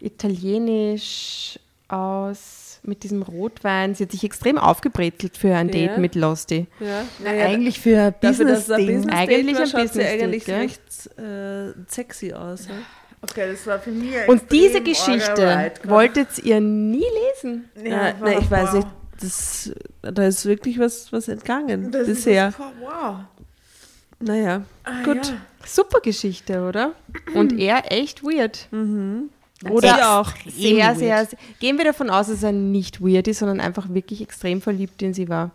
[0.00, 1.58] italienisch
[1.88, 3.94] aus mit diesem Rotwein.
[3.94, 5.72] Sie hat sich extrem aufgebrezelt für ein Ja.
[5.72, 6.66] Date mit Losty.
[6.80, 8.86] Ja, Na, eigentlich für ein Business-Ding.
[8.86, 10.56] Business Eigentlich war, ein schaut sie eigentlich ja.
[10.56, 10.82] recht
[11.18, 12.66] äh, sexy aus.
[12.66, 12.74] Ja?
[13.22, 17.04] Okay, das war für mich Und diese Geschichte wolltet ihr nie
[17.34, 17.68] lesen.
[17.84, 18.88] Ja, na, ich weiß nicht,
[19.20, 19.72] das,
[20.02, 22.52] da ist wirklich was, was entgangen bisher.
[22.80, 23.18] Wow.
[24.18, 25.32] Naja, Ah, gut.
[25.64, 26.92] Super Geschichte, oder?
[27.34, 28.68] Und er echt weird.
[29.70, 30.32] Oder Sehr- auch.
[30.46, 31.38] Sehr, sehr, sehr.
[31.60, 35.14] Gehen wir davon aus, dass er nicht weird ist, sondern einfach wirklich extrem verliebt in
[35.14, 35.50] sie war.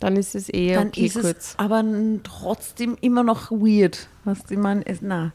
[0.00, 1.26] Dann ist es eh Dann okay ist kurz.
[1.26, 1.84] es aber
[2.22, 4.08] trotzdem immer noch weird.
[4.24, 5.32] Was ich meine, es, na.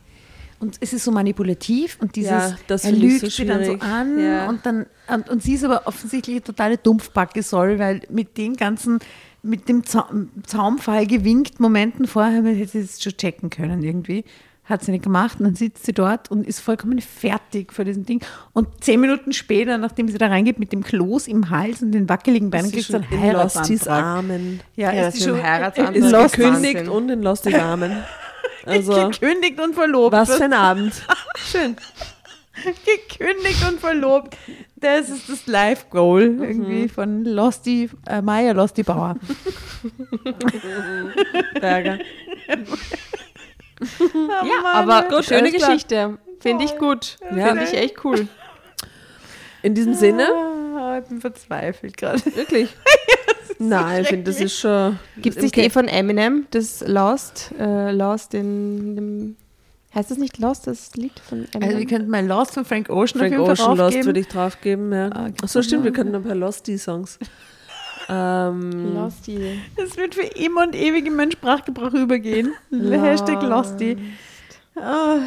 [0.60, 3.74] Und es ist so manipulativ und dieses, Ja, er ich lügt so sie dann so
[3.80, 4.49] an Ja.
[4.49, 8.55] und dann, und, und sie ist aber offensichtlich eine totale Dumpfbacke soll, weil mit den
[8.57, 8.99] ganzen,
[9.41, 10.10] mit dem Za
[10.45, 14.26] Zaumfall gewinkt Momenten vorher, hätte sie es schon checken können irgendwie.
[14.70, 18.05] Hat sie nicht gemacht und dann sitzt sie dort und ist vollkommen fertig vor diesem
[18.05, 18.24] Ding.
[18.53, 22.07] Und zehn Minuten später, nachdem sie da reingeht mit dem Kloß im Hals und den
[22.07, 24.03] wackeligen Beinen, Sie kriegt sie einen Heiratsantrag.
[24.03, 24.59] Armen.
[24.76, 25.95] Ja, Ja, ist ein schon Heiratsantrag.
[25.95, 26.89] ist gekündigt Wahnsinn.
[26.89, 27.97] und in Lostys Armen.
[28.65, 30.11] Also, gekündigt und verlobt.
[30.11, 30.93] was für ein Abend.
[31.51, 31.76] Schön.
[32.86, 34.36] gekündigt und verlobt.
[34.76, 39.15] Das ist das Life-Goal irgendwie von Losty, äh, Maya Losty Bauer.
[41.59, 41.99] Berger.
[44.14, 45.52] Ja, aber Gut, schöne.
[45.52, 46.18] Geschichte.
[46.40, 47.18] Finde ich gut.
[47.36, 47.48] Ja.
[47.48, 48.28] Finde ich echt cool.
[49.62, 50.28] In diesem Sinne,
[50.80, 52.24] Ah, ich bin verzweifelt gerade.
[52.36, 52.76] wirklich.
[53.58, 54.98] Nein, ich finde, das ist schon.
[55.18, 57.52] Gibt es nicht eh von Eminem, das Lost?
[57.60, 59.36] Äh, Lost in dem.
[59.94, 61.64] Heißt das nicht Lost, das Lied von Eminem?
[61.64, 64.06] Also wir könnten mal Lost von Frank Ocean Frank auf jeden Fall Ocean Lost draufgeben.
[64.06, 65.10] würde ich draufgeben, ja.
[65.12, 67.20] Ah, so, stimmt, wir könnten ein paar Losty-Songs.
[68.10, 69.60] Ähm, Losty.
[69.78, 72.53] Das wird für immer und ewig in meinen Sprachgebrauch übergehen.
[72.72, 73.97] Hashtag Losty.
[74.76, 75.20] Ah.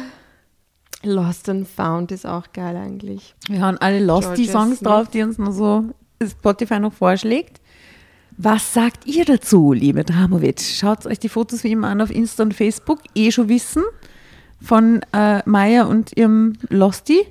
[1.03, 3.35] Lost and Found ist auch geil eigentlich.
[3.47, 5.85] Wir haben alle Losty-Songs drauf, die uns nur so
[6.25, 7.59] Spotify noch vorschlägt.
[8.37, 10.61] Was sagt ihr dazu, liebe Dramovic?
[10.61, 13.83] Schaut euch die Fotos wie immer an auf Insta und Facebook, eh schon wissen,
[14.61, 17.27] von äh, Maya und ihrem Losty.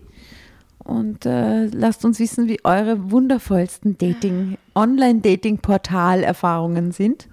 [0.84, 7.28] Und äh, lasst uns wissen, wie eure wundervollsten Dating, Online-Dating-Portal-Erfahrungen sind.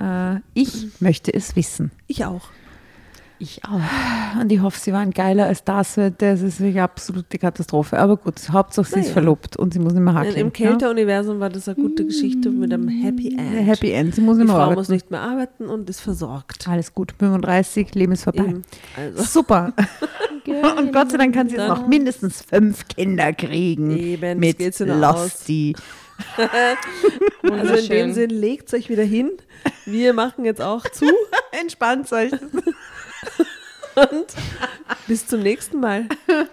[0.00, 1.90] Äh, ich möchte es wissen.
[2.06, 2.48] ich auch.
[3.44, 4.40] Ich auch.
[4.40, 6.00] Und ich hoffe, sie waren geiler als das.
[6.18, 7.98] Das ist wirklich absolute Katastrophe.
[7.98, 9.12] Aber gut, Hauptsache sie ist Naja.
[9.12, 10.34] verlobt und sie muss nicht mehr hakeln.
[10.36, 13.36] Im Kälteuniversum war das eine gute Geschichte mit einem Happy?
[13.36, 13.66] End.
[13.66, 14.14] Happy End.
[14.14, 14.78] Sie muss Die nicht mehr Frau arbeiten.
[14.80, 16.66] muss nicht mehr arbeiten und ist versorgt.
[16.66, 17.12] Alles gut.
[17.18, 18.54] 35, Leben ist vorbei.
[18.96, 19.74] Also, Super.
[20.78, 23.90] und Gott sei Dank kann sie jetzt noch mindestens fünf Kinder kriegen.
[23.90, 25.76] Eben, mit Losty.
[27.42, 28.12] also in dem.
[28.14, 29.30] Sinn, legt euch wieder hin.
[29.84, 31.06] Wir machen jetzt auch zu.
[31.60, 32.32] Entspannt euch.
[35.06, 36.06] Bis zum nächsten Mal.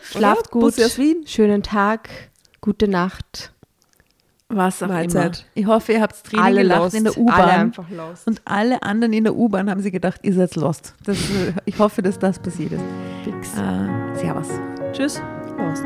[0.03, 0.49] Schlaft Oder?
[0.51, 0.61] gut.
[0.61, 1.25] Bussi aus Wien.
[1.25, 2.09] Schönen Tag.
[2.61, 3.51] Gute Nacht.
[4.49, 5.37] Was auch Mahlzeit.
[5.37, 5.45] immer.
[5.55, 6.95] Ich hoffe, ihr habt Tränen Alle gelacht lost.
[6.95, 7.73] in der Alle U-Bahn.
[8.25, 10.93] Und alle anderen in der U-Bahn haben sie gedacht, ihr seid lost.
[11.05, 12.83] Das, äh, ich hoffe, dass das passiert ist.
[13.23, 13.53] Fix.
[13.57, 14.47] Äh, servus.
[14.91, 15.21] Tschüss.
[15.57, 15.85] Lost.